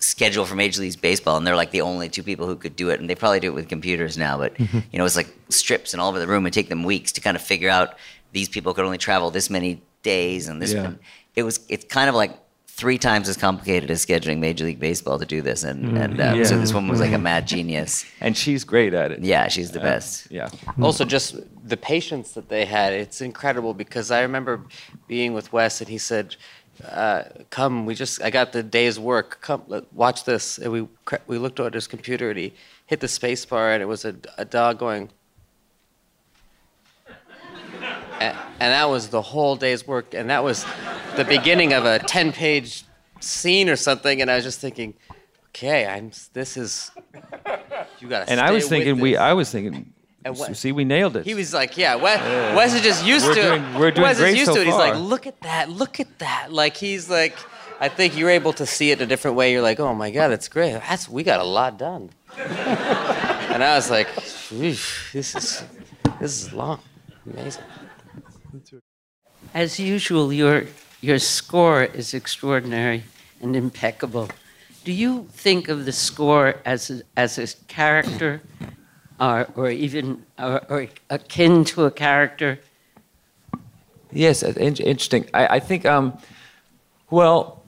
schedule 0.00 0.44
for 0.44 0.54
Major 0.56 0.80
League 0.80 1.00
Baseball, 1.00 1.36
and 1.36 1.46
they're 1.46 1.56
like 1.56 1.70
the 1.70 1.80
only 1.82 2.08
two 2.08 2.22
people 2.22 2.46
who 2.46 2.56
could 2.56 2.76
do 2.76 2.90
it. 2.90 3.00
And 3.00 3.08
they 3.08 3.14
probably 3.14 3.40
do 3.40 3.48
it 3.48 3.54
with 3.54 3.68
computers 3.68 4.18
now, 4.18 4.38
but 4.38 4.58
you 4.92 4.98
know, 4.98 5.04
it's 5.04 5.16
like 5.16 5.32
strips 5.50 5.92
and 5.94 6.00
all 6.00 6.08
over 6.08 6.18
the 6.18 6.26
room. 6.26 6.46
It 6.46 6.52
take 6.52 6.68
them 6.68 6.82
weeks 6.84 7.12
to 7.12 7.20
kind 7.20 7.36
of 7.36 7.42
figure 7.42 7.70
out 7.70 7.94
these 8.32 8.48
people 8.48 8.74
could 8.74 8.84
only 8.84 8.98
travel 8.98 9.30
this 9.30 9.48
many 9.50 9.80
days 10.02 10.48
and 10.48 10.60
this. 10.60 10.72
Yeah. 10.72 10.92
It 11.36 11.42
was. 11.44 11.60
It's 11.68 11.84
kind 11.84 12.08
of 12.08 12.14
like 12.16 12.36
three 12.78 12.96
times 12.96 13.28
as 13.28 13.36
complicated 13.36 13.90
as 13.90 14.06
scheduling 14.06 14.38
Major 14.38 14.64
League 14.64 14.78
Baseball 14.78 15.18
to 15.18 15.26
do 15.26 15.42
this, 15.42 15.64
and 15.64 15.84
Mhm. 15.84 16.00
and 16.04 16.20
um, 16.20 16.44
so 16.44 16.56
this 16.56 16.72
woman 16.72 16.88
was 16.88 17.00
like 17.00 17.12
a 17.12 17.18
mad 17.18 17.44
genius. 17.46 18.04
and 18.20 18.36
she's 18.36 18.62
great 18.62 18.94
at 18.94 19.10
it. 19.10 19.18
Yeah, 19.20 19.48
she's 19.48 19.72
the 19.72 19.80
Uh, 19.80 19.90
best. 19.90 20.30
Yeah. 20.30 20.48
Also, 20.80 21.04
just 21.04 21.34
the 21.68 21.76
patience 21.76 22.32
that 22.32 22.48
they 22.48 22.64
had, 22.64 22.92
it's 22.92 23.20
incredible 23.20 23.74
because 23.74 24.12
I 24.12 24.20
remember 24.22 24.60
being 25.08 25.34
with 25.34 25.52
Wes 25.52 25.80
and 25.80 25.88
he 25.90 25.98
said, 25.98 26.36
uh, 26.88 27.24
Come, 27.50 27.84
we 27.84 27.96
just, 27.96 28.22
I 28.22 28.30
got 28.30 28.52
the 28.52 28.62
day's 28.62 28.96
work. 28.96 29.38
Come, 29.40 29.62
let, 29.66 29.92
watch 29.92 30.22
this. 30.24 30.58
And 30.58 30.70
we, 30.72 30.86
we 31.26 31.36
looked 31.36 31.58
at 31.58 31.74
his 31.74 31.88
computer 31.88 32.30
and 32.30 32.38
he 32.38 32.52
hit 32.86 33.00
the 33.00 33.08
space 33.08 33.44
bar 33.44 33.72
and 33.72 33.82
it 33.82 33.86
was 33.86 34.04
a, 34.04 34.14
a 34.38 34.44
dog 34.44 34.78
going. 34.78 35.10
And, 38.20 38.36
and 38.60 38.72
that 38.72 38.88
was 38.88 39.08
the 39.08 39.22
whole 39.22 39.56
day's 39.56 39.86
work. 39.86 40.14
And 40.14 40.30
that 40.30 40.42
was 40.44 40.64
the 41.16 41.24
beginning 41.24 41.72
of 41.72 41.84
a 41.84 41.98
10 41.98 42.32
page 42.32 42.84
scene 43.20 43.68
or 43.68 43.76
something. 43.76 44.20
And 44.22 44.30
I 44.30 44.36
was 44.36 44.44
just 44.44 44.60
thinking, 44.60 44.94
okay, 45.48 45.86
I'm, 45.86 46.10
this 46.32 46.56
is, 46.56 46.90
you 48.00 48.08
got 48.08 48.26
to 48.26 48.32
And 48.32 48.40
I 48.40 48.50
was 48.50 48.68
thinking 48.68 49.00
we. 49.00 49.16
I 49.16 49.32
was 49.32 49.50
thinking. 49.50 49.92
And 50.24 50.36
what- 50.36 50.56
See, 50.56 50.72
we 50.72 50.84
nailed 50.84 51.16
it. 51.16 51.24
He 51.24 51.34
was 51.34 51.54
like, 51.54 51.76
yeah, 51.76 51.94
Wes, 51.94 52.20
Yeah. 52.20 52.54
Wes 52.56 52.74
is 52.74 52.82
just 52.82 53.06
used 53.06 53.26
We're 53.26 53.34
to 53.34 53.42
doing- 53.42 53.62
it. 53.64 53.78
we're 53.78 53.90
doing 53.92 54.02
Wes 54.02 54.18
great 54.18 54.32
is 54.32 54.38
used 54.40 54.46
so 54.50 54.54
to 54.56 54.60
it. 54.62 54.66
He's 54.66 54.74
like, 54.74 54.96
look 54.96 55.26
at 55.26 55.40
that, 55.42 55.70
look 55.70 56.00
at 56.00 56.18
that. 56.18 56.52
Like 56.52 56.76
he's 56.76 57.08
like, 57.08 57.36
I 57.80 57.88
think 57.88 58.16
you're 58.16 58.30
able 58.30 58.52
to 58.54 58.66
see 58.66 58.90
it 58.90 59.00
a 59.00 59.06
different 59.06 59.36
way. 59.36 59.52
You're 59.52 59.62
like, 59.62 59.78
oh 59.78 59.94
my 59.94 60.10
god, 60.10 60.28
that's 60.28 60.48
great. 60.48 60.72
That's 60.72 61.08
we 61.08 61.22
got 61.22 61.38
a 61.38 61.44
lot 61.44 61.78
done. 61.78 62.10
and 62.36 63.62
I 63.62 63.76
was 63.76 63.90
like, 63.90 64.08
this 64.50 65.14
is 65.14 65.62
this 66.20 66.42
is 66.46 66.52
long, 66.52 66.80
amazing. 67.32 67.62
As 69.54 69.78
usual, 69.80 70.32
your, 70.32 70.64
your 71.00 71.18
score 71.18 71.82
is 71.84 72.14
extraordinary 72.14 73.04
and 73.40 73.56
impeccable. 73.56 74.28
Do 74.84 74.92
you 74.92 75.26
think 75.32 75.68
of 75.68 75.84
the 75.84 75.92
score 75.92 76.56
as 76.64 76.90
a, 76.90 77.02
as 77.16 77.38
a 77.38 77.46
character 77.66 78.40
or, 79.20 79.48
or 79.54 79.70
even 79.70 80.24
or, 80.38 80.64
or 80.68 80.86
akin 81.10 81.64
to 81.64 81.84
a 81.84 81.90
character? 81.90 82.60
Yes, 84.12 84.42
uh, 84.42 84.52
interesting. 84.56 85.28
I, 85.34 85.56
I 85.56 85.60
think, 85.60 85.84
um, 85.84 86.16
well, 87.10 87.62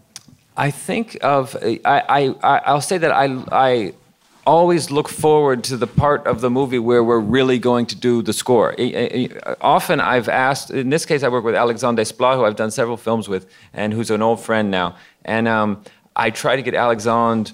I 0.57 0.71
think 0.71 1.19
of 1.23 1.57
I, 1.63 1.81
I 1.85 2.35
I- 2.43 2.63
I'll 2.67 2.81
say 2.81 2.99
that 2.99 3.13
I 3.13 3.27
I 3.53 3.95
always 4.47 4.91
look 4.91 5.09
forward 5.09 5.65
to 5.65 5.77
the 5.77 5.87
part 5.87 6.27
of 6.27 6.41
the 6.41 6.51
movie 6.51 6.79
where 6.79 7.03
we're 7.05 7.21
really 7.21 7.59
going 7.59 7.87
to 7.87 7.97
do 7.97 8.23
the 8.23 8.33
score. 8.33 8.75
Often 9.61 10.01
I've 10.01 10.29
asked. 10.29 10.71
In 10.71 10.91
this 10.91 11.07
case, 11.07 11.23
I 11.23 11.29
work 11.29 11.45
with 11.45 11.55
Alexandre 11.55 12.03
Desplat, 12.03 12.37
who 12.37 12.45
I've 12.45 12.57
done 12.57 12.71
several 12.71 12.97
films 12.97 13.29
with, 13.29 13.47
and 13.73 13.93
who's 13.93 14.11
an 14.11 14.23
old 14.23 14.41
friend 14.41 14.71
now. 14.71 14.97
And 15.25 15.49
um, 15.49 15.83
I 16.17 16.31
try 16.31 16.57
to 16.57 16.63
get 16.63 16.75
Alexandre 16.75 17.53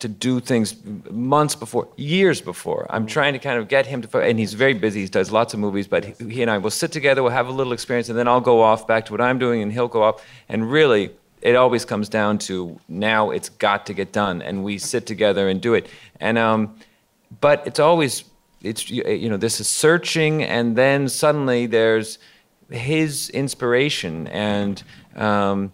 to 0.00 0.08
do 0.08 0.40
things 0.40 0.74
months 1.10 1.54
before, 1.54 1.86
years 1.96 2.40
before. 2.40 2.86
I'm 2.88 3.06
trying 3.06 3.34
to 3.34 3.38
kind 3.38 3.58
of 3.58 3.68
get 3.68 3.86
him 3.86 4.00
to, 4.00 4.18
and 4.18 4.38
he's 4.38 4.54
very 4.54 4.72
busy. 4.72 5.02
He 5.02 5.08
does 5.08 5.30
lots 5.30 5.52
of 5.52 5.60
movies, 5.60 5.86
but 5.86 6.04
he, 6.04 6.30
he 6.30 6.42
and 6.42 6.50
I 6.50 6.56
will 6.56 6.70
sit 6.70 6.90
together. 6.90 7.22
We'll 7.22 7.32
have 7.32 7.48
a 7.48 7.52
little 7.52 7.74
experience, 7.74 8.08
and 8.08 8.18
then 8.18 8.26
I'll 8.26 8.40
go 8.40 8.62
off 8.62 8.86
back 8.86 9.04
to 9.06 9.12
what 9.12 9.20
I'm 9.20 9.38
doing, 9.38 9.60
and 9.62 9.70
he'll 9.70 9.88
go 9.88 10.02
off. 10.02 10.24
And 10.48 10.70
really, 10.70 11.10
it 11.42 11.56
always 11.56 11.84
comes 11.84 12.08
down 12.08 12.38
to 12.38 12.78
now 12.88 13.30
it's 13.30 13.48
got 13.48 13.86
to 13.86 13.94
get 13.94 14.12
done, 14.12 14.42
and 14.42 14.64
we 14.64 14.78
sit 14.78 15.06
together 15.06 15.48
and 15.48 15.60
do 15.60 15.74
it. 15.74 15.88
And 16.20 16.38
um, 16.38 16.76
but 17.40 17.66
it's 17.66 17.80
always 17.80 18.24
it's 18.62 18.90
you 18.90 19.28
know 19.28 19.36
this 19.36 19.60
is 19.60 19.68
searching, 19.68 20.42
and 20.42 20.76
then 20.76 21.08
suddenly 21.08 21.66
there's 21.66 22.18
his 22.70 23.30
inspiration 23.30 24.26
and. 24.28 24.82
Um, 25.16 25.72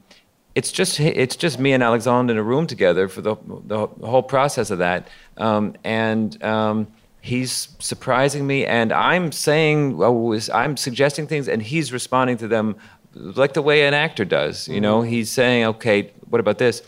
it's 0.56 0.72
just 0.72 0.98
it's 0.98 1.36
just 1.36 1.58
me 1.60 1.74
and 1.74 1.82
Alexander 1.82 2.32
in 2.32 2.38
a 2.38 2.42
room 2.42 2.66
together 2.66 3.08
for 3.08 3.20
the 3.20 3.36
the 3.66 3.86
whole 3.86 4.22
process 4.22 4.70
of 4.70 4.78
that, 4.78 5.06
um, 5.36 5.74
and 5.84 6.42
um, 6.42 6.86
he's 7.20 7.68
surprising 7.78 8.46
me, 8.46 8.64
and 8.64 8.90
I'm 8.90 9.32
saying 9.32 10.02
oh, 10.02 10.38
I'm 10.54 10.78
suggesting 10.78 11.26
things, 11.26 11.46
and 11.46 11.60
he's 11.60 11.92
responding 11.92 12.38
to 12.38 12.48
them 12.48 12.76
like 13.16 13.54
the 13.54 13.62
way 13.62 13.86
an 13.86 13.94
actor 13.94 14.24
does. 14.24 14.68
You 14.68 14.80
know, 14.80 15.02
he's 15.02 15.30
saying, 15.30 15.64
okay, 15.64 16.12
what 16.28 16.40
about 16.40 16.58
this? 16.58 16.82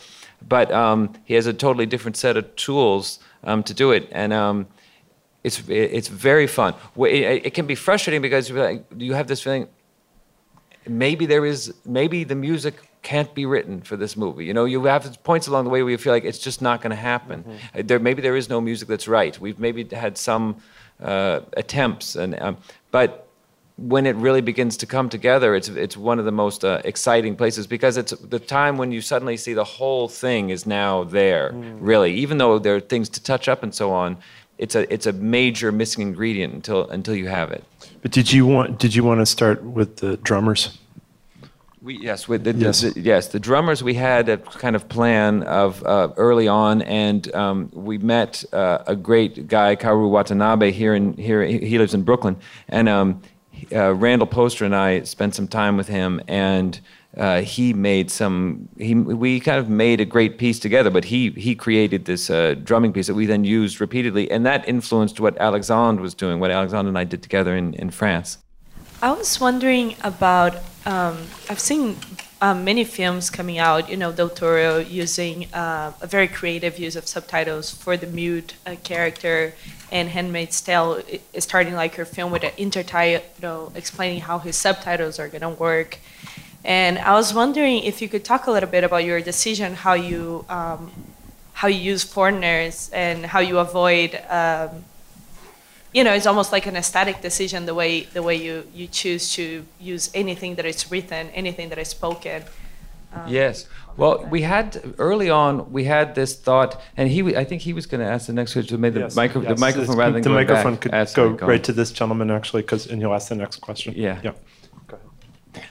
But 0.47 0.71
um, 0.71 1.13
he 1.25 1.33
has 1.33 1.47
a 1.47 1.53
totally 1.53 1.85
different 1.85 2.17
set 2.17 2.37
of 2.37 2.55
tools 2.55 3.19
um, 3.43 3.63
to 3.63 3.73
do 3.73 3.91
it, 3.91 4.07
and. 4.11 4.33
Um, 4.33 4.67
it's 5.41 5.63
it's 5.69 6.09
very 6.09 6.47
fun. 6.47 6.73
It, 6.97 7.45
it 7.45 7.53
can 7.53 7.65
be 7.65 7.73
frustrating 7.73 8.21
because 8.21 8.49
you're 8.49 8.61
like, 8.61 8.83
you 8.97 9.13
have 9.13 9.27
this 9.27 9.41
feeling 9.41 9.69
maybe 10.87 11.25
there 11.25 11.45
is 11.45 11.73
maybe 11.85 12.23
the 12.23 12.35
music 12.35 12.75
can't 13.01 13.33
be 13.33 13.45
written 13.45 13.81
for 13.81 13.95
this 13.95 14.17
movie 14.17 14.45
you 14.45 14.53
know 14.53 14.65
you 14.65 14.83
have 14.83 15.23
points 15.23 15.47
along 15.47 15.63
the 15.63 15.69
way 15.69 15.81
where 15.83 15.91
you 15.91 15.97
feel 15.97 16.11
like 16.11 16.25
it's 16.25 16.39
just 16.39 16.61
not 16.61 16.81
going 16.81 16.89
to 16.89 16.95
happen 16.95 17.45
Uh, 17.73 17.81
there 17.85 17.99
maybe 17.99 18.21
there 18.21 18.35
is 18.35 18.49
no 18.49 18.59
music 18.59 18.87
that's 18.87 19.07
right 19.07 19.39
we've 19.39 19.59
maybe 19.59 19.83
had 19.95 20.17
some 20.17 20.57
uh, 21.01 21.39
attempts 21.55 22.15
and 22.15 22.39
um, 22.41 22.57
but 22.91 23.28
when 23.81 24.05
it 24.05 24.15
really 24.15 24.41
begins 24.41 24.75
to 24.77 24.85
come 24.85 25.09
together 25.09 25.55
it's 25.55 25.69
it's 25.69 25.95
one 25.95 26.19
of 26.19 26.25
the 26.25 26.31
most 26.31 26.63
uh, 26.65 26.81
exciting 26.83 27.35
places 27.35 27.65
because 27.67 27.97
it's 27.97 28.11
the 28.11 28.39
time 28.39 28.77
when 28.77 28.91
you 28.91 29.01
suddenly 29.01 29.37
see 29.37 29.53
the 29.53 29.63
whole 29.63 30.07
thing 30.09 30.49
is 30.49 30.65
now 30.65 31.03
there 31.05 31.51
really 31.79 32.13
even 32.13 32.37
though 32.37 32.59
there 32.59 32.75
are 32.75 32.79
things 32.81 33.07
to 33.09 33.23
touch 33.23 33.47
up 33.47 33.63
and 33.63 33.73
so 33.73 33.91
on 33.91 34.17
it's 34.57 34.75
a 34.75 34.91
it's 34.93 35.05
a 35.05 35.13
major 35.13 35.71
missing 35.71 36.01
ingredient 36.01 36.53
until 36.53 36.89
until 36.89 37.15
you 37.15 37.27
have 37.27 37.51
it 37.51 37.63
But 38.01 38.11
did 38.11 38.31
you 38.33 38.45
want 38.45 38.79
did 38.79 38.93
you 38.95 39.03
want 39.03 39.19
to 39.21 39.25
start 39.25 39.63
with 39.63 39.97
the 39.97 40.17
drummers? 40.17 40.77
We, 41.81 41.97
yes, 41.97 42.27
with 42.27 42.43
the, 42.43 42.51
the- 42.51 42.65
Yes. 42.65 42.81
the- 42.81 42.99
yes, 42.99 43.27
the 43.29 43.39
drummers 43.39 43.81
we 43.81 43.93
had 43.93 44.27
a 44.27 44.37
kind 44.37 44.75
of 44.75 44.89
plan 44.89 45.43
of 45.43 45.81
uh, 45.85 46.09
early 46.17 46.47
on, 46.49 46.81
and 46.81 47.33
um, 47.33 47.69
we 47.73 47.97
met 47.97 48.43
uh, 48.51 48.79
a 48.85 48.97
great 48.97 49.47
guy, 49.47 49.77
Kaoru 49.77 50.09
Watanabe, 50.09 50.71
here 50.71 50.93
in 50.93 51.13
here. 51.13 51.41
He 51.45 51.57
he 51.71 51.77
lives 51.77 51.93
in 51.93 52.03
Brooklyn, 52.03 52.35
and 52.67 52.89
um, 52.89 53.21
he- 53.21 53.38
uh, 53.71 53.93
Randall 53.93 54.27
Poster 54.27 54.65
and 54.65 54.75
I 54.75 55.03
spent 55.03 55.35
some 55.35 55.47
time 55.47 55.77
with 55.77 55.87
him, 55.87 56.21
and 56.27 56.79
uh, 57.17 57.41
he 57.41 57.73
made 57.73 58.11
some. 58.11 58.69
He 58.77 58.93
we 58.95 59.39
kind 59.39 59.57
of 59.57 59.69
made 59.69 59.99
a 59.99 60.05
great 60.05 60.37
piece 60.37 60.59
together, 60.59 60.89
but 60.89 61.05
he 61.05 61.31
he 61.31 61.55
created 61.55 62.05
this 62.05 62.29
uh, 62.29 62.55
drumming 62.63 62.93
piece 62.93 63.07
that 63.07 63.15
we 63.15 63.25
then 63.25 63.43
used 63.43 63.81
repeatedly, 63.81 64.29
and 64.29 64.45
that 64.45 64.67
influenced 64.67 65.19
what 65.19 65.37
Alexandre 65.37 66.01
was 66.01 66.13
doing, 66.13 66.39
what 66.39 66.51
Alexandre 66.51 66.89
and 66.89 66.97
I 66.97 67.03
did 67.03 67.21
together 67.23 67.55
in 67.55 67.73
in 67.75 67.89
France. 67.89 68.37
I 69.01 69.11
was 69.11 69.39
wondering 69.39 69.95
about. 70.03 70.55
Um, 70.85 71.17
I've 71.49 71.59
seen 71.59 71.97
um, 72.41 72.63
many 72.63 72.83
films 72.83 73.29
coming 73.29 73.57
out. 73.57 73.89
You 73.89 73.97
know, 73.97 74.11
Del 74.11 74.29
Toro 74.29 74.77
using 74.77 75.53
uh, 75.53 75.93
a 76.01 76.07
very 76.07 76.27
creative 76.27 76.79
use 76.79 76.95
of 76.95 77.07
subtitles 77.07 77.71
for 77.71 77.97
the 77.97 78.07
mute 78.07 78.55
uh, 78.65 78.75
character, 78.83 79.53
and 79.91 80.09
Handmaid's 80.09 80.61
Tale 80.61 81.01
is 81.33 81.43
starting 81.43 81.73
like 81.73 81.95
her 81.95 82.05
film 82.05 82.31
with 82.31 82.43
an 82.43 82.51
intertitle 82.51 83.75
explaining 83.75 84.21
how 84.21 84.39
his 84.39 84.55
subtitles 84.55 85.19
are 85.19 85.27
gonna 85.27 85.49
work. 85.49 85.99
And 86.63 86.97
I 86.99 87.13
was 87.13 87.33
wondering 87.33 87.83
if 87.83 88.01
you 88.01 88.09
could 88.09 88.25
talk 88.25 88.47
a 88.47 88.51
little 88.51 88.69
bit 88.69 88.83
about 88.83 89.05
your 89.05 89.21
decision, 89.21 89.75
how 89.75 89.93
you 89.93 90.45
um, 90.49 90.91
how 91.53 91.67
you 91.67 91.79
use 91.79 92.03
foreigners 92.03 92.89
and 92.93 93.25
how 93.25 93.39
you 93.39 93.59
avoid. 93.59 94.15
Um, 94.29 94.85
you 95.93 96.03
know, 96.03 96.13
it's 96.13 96.25
almost 96.27 96.51
like 96.51 96.65
an 96.67 96.75
aesthetic 96.75 97.21
decision 97.21 97.65
the 97.65 97.73
way 97.73 98.01
the 98.13 98.21
way 98.21 98.35
you 98.35 98.67
you 98.73 98.87
choose 98.87 99.33
to 99.33 99.65
use 99.79 100.09
anything 100.13 100.55
that 100.55 100.65
is 100.65 100.91
written, 100.91 101.29
anything 101.29 101.69
that 101.69 101.77
is 101.77 101.89
spoken. 101.89 102.43
Um, 103.13 103.27
Yes. 103.27 103.67
Well, 103.97 104.25
we 104.29 104.43
had 104.43 104.81
early 104.97 105.29
on. 105.29 105.71
We 105.73 105.83
had 105.83 106.15
this 106.15 106.35
thought, 106.35 106.79
and 106.95 107.09
he. 107.09 107.35
I 107.35 107.43
think 107.43 107.61
he 107.63 107.73
was 107.73 107.85
going 107.85 107.99
to 107.99 108.07
ask 108.07 108.27
the 108.27 108.33
next 108.33 108.53
question. 108.53 108.75
To 108.75 108.77
make 108.77 108.93
the, 108.93 109.01
Yes, 109.01 109.15
micro, 109.15 109.41
yes. 109.41 109.49
the 109.55 109.59
microphone 109.59 109.97
rather 109.97 110.13
than 110.13 110.21
the 110.21 110.29
going 110.29 110.47
microphone 110.47 110.73
back. 110.73 110.81
could 110.81 110.91
That's 110.91 111.13
go 111.13 111.27
right, 111.27 111.37
go 111.37 111.47
right 111.47 111.63
to 111.63 111.73
this 111.73 111.91
gentleman 111.91 112.31
actually, 112.31 112.61
because 112.61 112.87
and 112.87 113.01
he'll 113.01 113.13
ask 113.13 113.27
the 113.29 113.35
next 113.35 113.57
question. 113.57 113.93
Yeah. 113.97 114.19
Yeah. 114.23 114.31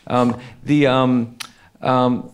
Um, 0.07 0.39
the 0.65 0.87
um, 0.89 1.37
um, 1.81 2.33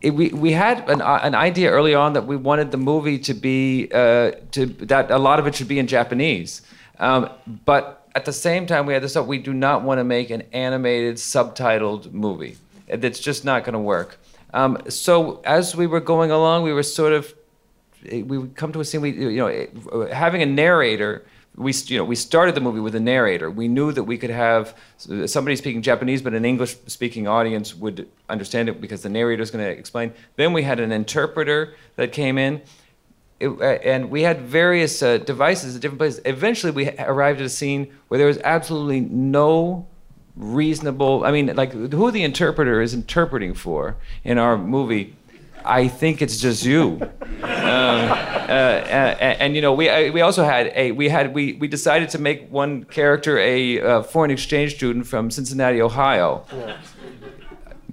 it, 0.00 0.10
we 0.10 0.30
we 0.30 0.52
had 0.52 0.88
an, 0.88 1.00
uh, 1.00 1.20
an 1.22 1.34
idea 1.34 1.70
early 1.70 1.94
on 1.94 2.14
that 2.14 2.26
we 2.26 2.36
wanted 2.36 2.70
the 2.70 2.78
movie 2.78 3.18
to 3.20 3.34
be 3.34 3.88
uh, 3.92 4.32
to 4.52 4.66
that 4.86 5.10
a 5.10 5.18
lot 5.18 5.38
of 5.38 5.46
it 5.46 5.54
should 5.54 5.68
be 5.68 5.78
in 5.78 5.86
Japanese, 5.86 6.62
um, 6.98 7.30
but 7.64 8.08
at 8.14 8.24
the 8.24 8.32
same 8.32 8.66
time 8.66 8.86
we 8.86 8.94
had 8.94 9.02
this 9.02 9.14
thought 9.14 9.26
we 9.26 9.38
do 9.38 9.52
not 9.52 9.82
want 9.82 9.98
to 9.98 10.04
make 10.04 10.30
an 10.30 10.42
animated 10.52 11.16
subtitled 11.16 12.12
movie. 12.12 12.56
That's 12.88 13.18
just 13.20 13.44
not 13.44 13.64
going 13.64 13.74
to 13.74 13.78
work. 13.78 14.18
Um, 14.54 14.78
so 14.88 15.42
as 15.44 15.76
we 15.76 15.86
were 15.86 16.00
going 16.00 16.30
along, 16.30 16.62
we 16.62 16.72
were 16.72 16.82
sort 16.82 17.12
of 17.12 17.34
we 18.10 18.38
would 18.38 18.56
come 18.56 18.72
to 18.72 18.80
a 18.80 18.84
scene. 18.84 19.00
We 19.00 19.10
you 19.10 19.36
know 19.36 20.06
having 20.12 20.42
a 20.42 20.46
narrator. 20.46 21.24
We 21.56 21.72
you 21.86 21.98
know 21.98 22.04
we 22.04 22.16
started 22.16 22.54
the 22.54 22.60
movie 22.60 22.80
with 22.80 22.94
a 22.94 23.00
narrator. 23.00 23.50
We 23.50 23.68
knew 23.68 23.92
that 23.92 24.04
we 24.04 24.18
could 24.18 24.30
have 24.30 24.74
somebody 24.96 25.56
speaking 25.56 25.82
Japanese, 25.82 26.22
but 26.22 26.34
an 26.34 26.44
English-speaking 26.44 27.26
audience 27.26 27.74
would 27.74 28.08
understand 28.28 28.68
it 28.68 28.80
because 28.80 29.02
the 29.02 29.08
narrator 29.08 29.42
is 29.42 29.50
going 29.50 29.64
to 29.64 29.70
explain. 29.70 30.12
Then 30.36 30.52
we 30.52 30.62
had 30.62 30.80
an 30.80 30.92
interpreter 30.92 31.74
that 31.96 32.12
came 32.12 32.38
in. 32.38 32.62
It, 33.38 33.48
uh, 33.48 33.64
and 33.64 34.10
we 34.10 34.22
had 34.22 34.40
various 34.42 35.02
uh, 35.02 35.18
devices 35.18 35.76
at 35.76 35.82
different 35.82 35.98
places. 35.98 36.20
Eventually, 36.24 36.72
we 36.72 36.90
arrived 36.98 37.40
at 37.40 37.46
a 37.46 37.50
scene 37.50 37.92
where 38.08 38.18
there 38.18 38.26
was 38.26 38.38
absolutely 38.38 39.00
no 39.00 39.86
reasonable. 40.36 41.24
I 41.24 41.32
mean, 41.32 41.54
like 41.54 41.72
who 41.72 42.10
the 42.10 42.22
interpreter 42.22 42.80
is 42.80 42.94
interpreting 42.94 43.54
for 43.54 43.96
in 44.24 44.38
our 44.38 44.56
movie. 44.56 45.14
I 45.64 45.88
think 45.88 46.22
it's 46.22 46.38
just 46.38 46.64
you. 46.64 47.00
um, 47.42 47.42
uh, 47.42 48.46
and, 48.48 49.40
and, 49.40 49.56
you 49.56 49.60
know, 49.60 49.72
we 49.72 49.90
I, 49.90 50.10
we 50.10 50.20
also 50.20 50.44
had 50.44 50.72
a 50.74 50.92
we 50.92 51.08
had 51.08 51.34
we 51.34 51.54
we 51.54 51.66
decided 51.66 52.08
to 52.10 52.18
make 52.18 52.48
one 52.50 52.84
character 52.84 53.38
a 53.38 53.80
uh, 53.80 54.02
foreign 54.02 54.30
exchange 54.30 54.76
student 54.76 55.06
from 55.06 55.30
Cincinnati, 55.30 55.82
Ohio. 55.82 56.44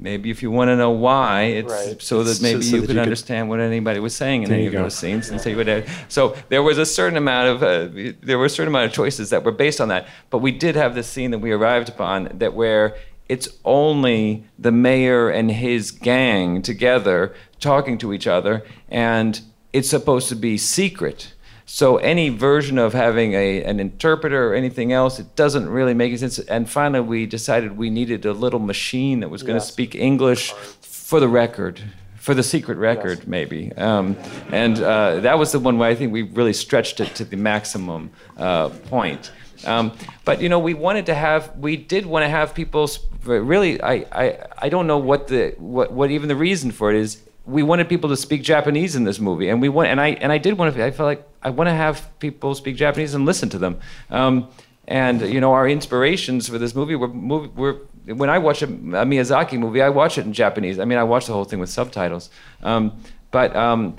Maybe 0.04 0.30
if 0.30 0.44
you 0.44 0.52
want 0.52 0.68
to 0.68 0.76
know 0.76 0.92
why, 0.92 1.44
it's 1.44 1.72
Right. 1.72 2.02
so 2.02 2.24
that 2.26 2.42
maybe 2.42 2.60
just 2.60 2.72
so 2.72 2.76
you 2.76 2.82
that 2.82 2.88
could 2.88 2.96
you 2.96 3.00
could- 3.00 3.04
understand 3.04 3.48
what 3.48 3.62
anybody 3.62 4.02
was 4.02 4.14
saying 4.14 4.44
in 4.44 4.50
There 4.50 4.58
any 4.58 4.68
of 4.68 4.74
go. 4.74 4.84
those 4.84 4.96
scenes, 4.96 5.30
and 5.30 5.40
so 5.40 5.50
you 5.50 5.56
would. 5.56 5.68
Have, 5.68 6.06
so 6.10 6.36
there 6.50 6.62
was 6.62 6.78
a 6.78 6.86
certain 6.86 7.16
amount 7.18 7.48
of 7.48 7.64
uh, 7.64 8.14
there 8.22 8.38
were 8.38 8.44
a 8.46 8.50
certain 8.50 8.68
amount 8.68 8.88
of 8.88 8.92
choices 8.92 9.30
that 9.30 9.46
were 9.46 9.54
based 9.54 9.80
on 9.80 9.88
that. 9.88 10.06
But 10.30 10.40
we 10.40 10.52
did 10.52 10.76
have 10.76 10.94
this 10.94 11.08
scene 11.08 11.32
that 11.32 11.40
we 11.40 11.52
arrived 11.54 11.88
upon 11.88 12.30
that 12.34 12.54
where 12.54 12.96
it's 13.30 13.48
only 13.64 14.44
the 14.60 14.74
mayor 14.74 15.30
and 15.30 15.50
his 15.50 15.90
gang 15.92 16.62
together 16.62 17.34
talking 17.62 17.98
to 18.00 18.12
each 18.12 18.28
other, 18.28 18.62
and 18.90 19.40
it's 19.72 19.90
supposed 19.90 20.28
to 20.28 20.36
be 20.36 20.58
secret. 20.58 21.32
So 21.66 21.98
any 21.98 22.30
version 22.30 22.78
of 22.78 22.94
having 22.94 23.34
a, 23.34 23.64
an 23.64 23.80
interpreter 23.80 24.50
or 24.52 24.54
anything 24.54 24.92
else, 24.92 25.20
it 25.20 25.36
doesn't 25.36 25.70
really 25.70 25.94
make 25.94 26.10
any 26.10 26.18
sense. 26.18 26.40
And 26.40 26.70
finally, 26.70 27.00
we 27.00 27.26
decided 27.26 27.78
we 27.78 27.90
needed 27.90 28.26
a 28.26 28.34
little 28.34 28.60
machine 28.60 29.22
that 29.22 29.30
was 29.30 29.44
going 29.44 29.56
to 29.60 29.64
Yes. 29.64 29.68
speak 29.72 29.96
English 29.96 30.52
for 30.82 31.20
the 31.20 31.28
record, 31.28 31.80
for 32.18 32.34
the 32.34 32.44
secret 32.44 32.78
record, 32.78 33.28
maybe. 33.28 33.72
Um, 33.78 34.18
and 34.52 34.78
uh, 34.80 35.22
that 35.22 35.38
was 35.40 35.52
the 35.52 35.60
one 35.60 35.78
where 35.78 35.90
I 35.90 35.96
think 35.96 36.12
we 36.12 36.24
really 36.24 36.54
stretched 36.54 37.00
it 37.00 37.16
to 37.16 37.26
the 37.26 37.38
maximum 37.38 38.12
uh, 38.38 38.70
point. 38.70 39.32
Um, 39.66 39.94
but 40.26 40.42
you 40.42 40.50
know, 40.50 40.60
we 40.60 40.74
wanted 40.74 41.06
to 41.06 41.14
have, 41.14 41.58
we 41.58 41.78
did 41.78 42.06
want 42.06 42.24
to 42.24 42.30
have 42.30 42.54
people. 42.54 42.90
Really, 43.24 43.82
I, 43.82 44.06
I, 44.12 44.38
I 44.58 44.70
don't 44.70 44.86
know 44.88 44.98
what 44.98 45.28
the 45.30 45.56
what, 45.58 45.94
what 45.94 46.12
even 46.12 46.28
the 46.28 46.36
reason 46.36 46.72
for 46.72 46.92
it 46.92 46.98
is. 46.98 47.22
We 47.46 47.64
wanted 47.64 47.90
people 47.90 48.10
to 48.10 48.18
speak 48.18 48.42
Japanese 48.42 48.96
in 48.96 49.04
this 49.04 49.20
movie, 49.20 49.50
and 49.50 49.62
we 49.62 49.70
want, 49.70 49.90
and 49.90 50.00
I 50.00 50.10
and 50.10 50.32
I 50.32 50.38
did 50.38 50.58
want 50.58 50.74
to. 50.74 50.86
I 50.86 50.92
felt 50.92 51.08
like 51.08 51.28
I 51.42 51.50
want 51.50 51.68
to 51.68 51.74
have 51.74 52.08
people 52.20 52.56
speak 52.56 52.76
Japanese 52.76 53.14
and 53.14 53.26
listen 53.26 53.50
to 53.50 53.58
them. 53.58 53.80
Um, 54.10 54.48
and 54.88 55.22
you 55.22 55.40
know 55.40 55.54
our 55.54 55.68
inspirations 55.68 56.48
for 56.48 56.58
this 56.58 56.74
movie 56.76 56.96
were 56.96 57.08
were 57.08 57.82
when 58.06 58.30
I 58.30 58.38
watch 58.38 58.62
a, 58.62 58.66
a 58.66 59.06
Miyazaki 59.06 59.58
movie, 59.60 59.82
I 59.82 59.90
watch 59.90 60.18
it 60.18 60.26
in 60.26 60.34
Japanese. 60.34 60.80
I 60.80 60.86
mean, 60.86 60.98
I 60.98 61.04
watch 61.04 61.26
the 61.28 61.34
whole 61.34 61.46
thing 61.46 61.60
with 61.60 61.70
subtitles, 61.70 62.30
um, 62.62 62.98
but. 63.32 63.56
Um, 63.56 63.98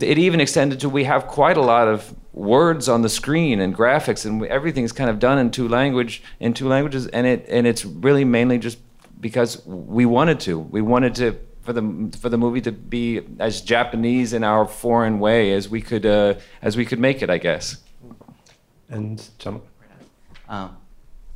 it 0.00 0.18
even 0.18 0.40
extended 0.40 0.80
to 0.80 0.88
we 0.88 1.04
have 1.04 1.26
quite 1.26 1.56
a 1.56 1.60
lot 1.60 1.88
of 1.88 2.14
words 2.32 2.88
on 2.88 3.02
the 3.02 3.08
screen 3.08 3.60
and 3.60 3.76
graphics 3.76 4.24
and 4.24 4.44
everything's 4.46 4.92
kind 4.92 5.10
of 5.10 5.18
done 5.18 5.38
in 5.38 5.50
two 5.50 5.68
language 5.68 6.22
in 6.40 6.54
two 6.54 6.66
languages 6.66 7.06
and 7.08 7.26
it 7.26 7.44
and 7.48 7.66
it's 7.66 7.84
really 7.84 8.24
mainly 8.24 8.58
just 8.58 8.78
because 9.20 9.64
we 9.66 10.06
wanted 10.06 10.40
to 10.40 10.58
we 10.58 10.80
wanted 10.80 11.14
to 11.14 11.36
for 11.64 11.72
the 11.72 12.16
for 12.20 12.28
the 12.28 12.38
movie 12.38 12.60
to 12.60 12.72
be 12.72 13.22
as 13.38 13.60
Japanese 13.60 14.32
in 14.32 14.44
our 14.44 14.66
foreign 14.66 15.18
way 15.18 15.52
as 15.52 15.68
we 15.68 15.80
could 15.80 16.06
uh, 16.06 16.34
as 16.62 16.76
we 16.76 16.84
could 16.84 16.98
make 16.98 17.22
it 17.22 17.30
I 17.30 17.38
guess. 17.38 17.78
And 18.88 19.26
jump 19.38 19.64
um, 20.48 20.76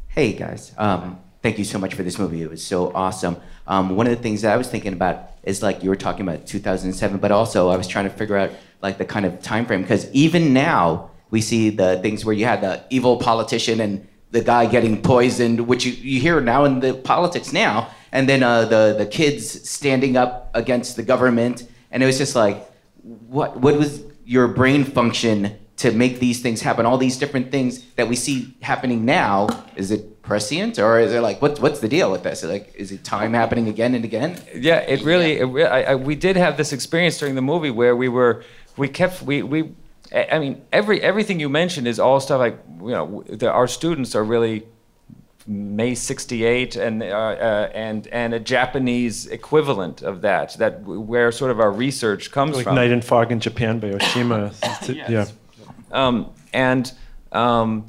hey 0.09 0.33
guys. 0.33 0.73
Um, 0.77 1.19
thank 1.43 1.59
you 1.59 1.64
so 1.64 1.79
much 1.79 1.95
for 1.95 2.03
this 2.03 2.19
movie. 2.19 2.43
It 2.43 2.51
was 2.51 2.64
so 2.64 2.93
awesome. 2.95 3.37
Um, 3.67 3.97
one 3.97 4.07
of 4.07 4.17
the 4.17 4.23
things 4.23 4.43
that 4.43 4.53
I 4.53 4.57
was 4.57 4.69
thinking 4.69 4.93
about 4.93 5.31
is 5.43 5.62
like 5.62 5.83
you 5.83 5.88
were 5.88 5.97
talking 5.97 6.29
about 6.29 6.47
2007, 6.47 7.19
but 7.19 7.33
also 7.33 7.71
I 7.71 7.77
was 7.77 7.87
trying 7.87 8.05
to 8.05 8.11
figure 8.11 8.37
out 8.37 8.51
like 8.83 8.99
the 8.99 9.05
kind 9.05 9.25
of 9.25 9.43
time 9.43 9.67
frame 9.67 9.83
because 9.83 10.11
even 10.12 10.53
now 10.53 11.11
we 11.31 11.41
see 11.41 11.71
the 11.71 11.99
things 12.03 12.25
where 12.25 12.35
you 12.35 12.45
had 12.45 12.61
the 12.61 12.85
evil 12.91 13.17
politician 13.17 13.81
and 13.81 14.07
the 14.31 14.43
guy 14.43 14.67
getting 14.67 15.01
poisoned, 15.01 15.61
which 15.67 15.87
you, 15.87 15.93
you 15.93 16.21
hear 16.21 16.41
now 16.41 16.64
in 16.64 16.81
the 16.81 16.95
politics 16.95 17.53
now, 17.53 17.91
and 18.12 18.29
then 18.29 18.42
uh, 18.42 18.64
the 18.64 18.94
the 18.99 19.07
kids 19.07 19.68
standing 19.68 20.16
up 20.16 20.51
against 20.55 20.97
the 20.97 21.03
government, 21.03 21.68
and 21.90 22.03
it 22.03 22.07
was 22.07 22.18
just 22.18 22.35
like, 22.37 22.66
what 23.03 23.59
what 23.59 23.77
was 23.77 24.03
your 24.25 24.49
brain 24.49 24.85
function 24.85 25.57
to 25.79 25.92
make 25.92 26.18
these 26.18 26.40
things 26.40 26.61
happen? 26.61 26.85
All 26.85 26.99
these 26.99 27.16
different 27.16 27.51
things 27.51 27.85
that 27.94 28.09
we 28.09 28.16
see 28.16 28.57
happening 28.61 29.05
now, 29.05 29.49
is 29.77 29.90
it 29.90 30.18
prescient 30.23 30.79
or 30.79 31.01
is 31.01 31.12
it 31.14 31.21
like 31.21 31.40
what's 31.40 31.59
what's 31.59 31.81
the 31.81 31.88
deal 31.88 32.12
with 32.12 32.23
this? 32.23 32.44
Like, 32.44 32.75
is 32.75 32.92
it 32.92 33.03
time 33.03 33.33
happening 33.33 33.68
again 33.68 33.94
and 33.94 34.05
again? 34.05 34.40
Yeah, 34.55 34.81
it 34.81 35.03
really. 35.03 35.38
It 35.38 35.66
I, 35.66 35.83
I, 35.83 35.94
we 35.94 36.14
did 36.14 36.37
have 36.37 36.57
this 36.57 36.73
experience 36.73 37.18
during 37.18 37.35
the 37.35 37.42
movie 37.42 37.71
where 37.71 37.97
we 37.97 38.09
were, 38.09 38.44
we 38.77 38.88
kept, 38.88 39.23
we 39.23 39.42
we. 39.42 39.73
I 40.12 40.38
mean, 40.38 40.62
every 40.73 41.03
everything 41.03 41.40
you 41.40 41.49
mentioned 41.49 41.87
is 41.87 41.99
all 41.99 42.21
stuff 42.21 42.38
like 42.38 42.59
you 42.81 42.90
know, 42.90 43.25
the, 43.27 43.51
our 43.51 43.66
students 43.66 44.14
are 44.14 44.25
really 44.25 44.66
May 45.48 45.94
'68 45.94 46.76
and 46.76 47.02
uh, 47.02 47.06
uh, 47.06 47.70
and 47.74 48.06
and 48.08 48.34
a 48.34 48.38
Japanese 48.38 49.26
equivalent 49.26 50.02
of 50.02 50.20
that. 50.20 50.54
That 50.58 50.82
where 50.82 51.32
sort 51.32 51.50
of 51.50 51.58
our 51.58 51.72
research 51.72 52.30
comes 52.30 52.56
like 52.56 52.64
from. 52.64 52.74
Night 52.74 52.90
and 52.90 53.02
Fog 53.02 53.32
in 53.32 53.40
Japan 53.40 53.78
by 53.78 53.90
Oshima. 53.90 54.52
Yeah. 55.08 55.26
Um, 55.90 56.30
and 56.52 56.92
um, 57.32 57.87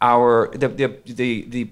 our 0.00 0.50
the, 0.52 0.68
the 0.68 0.96
the 1.04 1.42
the 1.48 1.70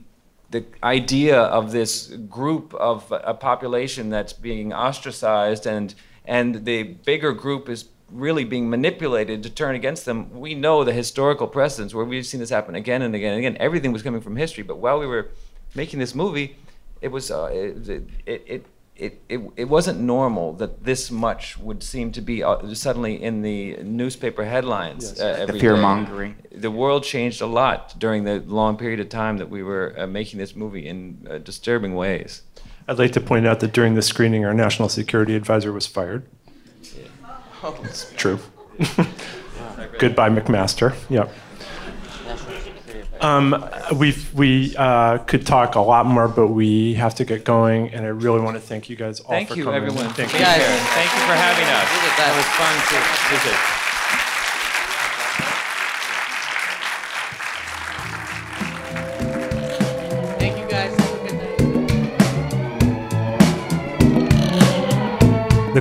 the 0.50 0.64
idea 0.83 1.40
of 1.40 1.70
this 1.70 2.09
group 2.29 2.74
of 2.74 3.12
a 3.12 3.35
population 3.35 4.11
that's 4.11 4.33
being 4.33 4.72
ostracized 4.72 5.66
and 5.66 5.94
and 6.24 6.64
the 6.64 6.83
bigger 6.83 7.33
group 7.33 7.68
is 7.68 7.85
really 8.12 8.44
being 8.44 8.68
manipulated 8.70 9.42
to 9.42 9.51
turn 9.51 9.75
against 9.75 10.05
them. 10.05 10.31
We 10.40 10.55
know 10.55 10.85
the 10.85 10.92
historical 10.92 11.46
precedents 11.46 11.94
where 11.94 12.05
we've 12.05 12.27
seen 12.27 12.40
this 12.40 12.51
happen 12.51 12.75
again 12.75 13.03
and 13.03 13.14
again 13.14 13.33
and 13.35 13.38
again. 13.38 13.57
Everything 13.61 13.92
was 13.92 14.03
coming 14.03 14.20
from 14.20 14.37
history, 14.37 14.62
but 14.64 14.79
while 14.79 14.99
we 14.99 15.07
were 15.07 15.29
making 15.75 15.99
this 16.01 16.14
movie, 16.14 16.57
it 17.01 17.09
was 17.09 17.31
uh, 17.31 17.44
it, 17.53 17.88
it, 17.88 18.09
it 18.27 18.66
it, 18.96 19.23
it, 19.31 19.40
it 19.57 19.64
wasn't 19.64 19.99
normal 19.99 20.53
that 20.55 20.85
this 20.85 21.11
much 21.11 21.57
would 21.57 21.83
seem 21.83 22.12
to 22.12 22.20
be 22.20 22.42
uh, 22.44 22.75
suddenly 22.75 23.23
in 23.23 23.40
the 23.40 23.79
newspaper 23.83 24.44
headlines 24.44 25.05
Yes. 25.16 25.20
uh, 25.20 25.25
The 25.33 25.40
every 25.40 25.55
day. 25.55 25.61
fear-mongering. 25.61 26.37
The 26.53 26.70
world 26.70 27.05
changed 27.05 27.40
a 27.40 27.46
lot 27.46 27.94
during 27.99 28.25
the 28.25 28.40
long 28.40 28.77
period 28.77 29.01
of 29.01 29.09
time 29.09 29.38
that 29.38 29.49
we 29.49 29.62
were 29.62 29.94
uh, 29.96 30.07
making 30.07 30.38
this 30.38 30.55
movie 30.55 30.87
in 30.87 31.27
uh, 31.31 31.38
disturbing 31.38 31.94
ways. 31.94 32.42
I'd 32.87 32.99
like 32.99 33.12
to 33.12 33.23
point 33.23 33.46
out 33.46 33.61
that 33.61 33.73
during 33.73 33.94
the 33.94 34.03
screening, 34.03 34.44
our 34.44 34.53
national 34.53 34.90
security 34.90 35.35
advisor 35.35 35.73
was 35.73 35.87
fired. 35.87 36.27
It's 37.85 38.12
true. 38.16 38.38
Goodbye, 39.99 40.31
McMaster. 40.31 40.94
Yep. 41.11 41.31
Um, 43.20 43.68
we 43.96 44.14
we 44.35 44.75
uh, 44.77 45.18
could 45.18 45.46
talk 45.46 45.75
a 45.75 45.81
lot 45.81 46.07
more, 46.07 46.27
but 46.27 46.49
we 46.49 46.94
have 46.94 47.14
to 47.16 47.25
get 47.25 47.44
going, 47.44 47.90
and 47.92 48.07
I 48.07 48.09
really 48.09 48.40
want 48.40 48.57
to 48.57 48.61
thank 48.61 48.88
you 48.88 48.96
guys 48.96 49.20
all 49.20 49.31
Thank 49.31 49.51
for 49.51 49.57
you, 49.57 49.64
coming. 49.64 49.77
everyone. 49.77 50.09
Thank 50.14 50.31
for 50.31 50.38
you. 50.38 50.44
being 50.44 50.57
here. 50.57 50.68
Thank 50.68 51.12
you 51.12 51.20
for 51.29 51.37
having 51.37 51.68
us. 51.68 51.88
It 51.92 52.37
was 52.37 52.46
fun 52.57 52.75
to 52.88 53.37
visit. 53.37 53.80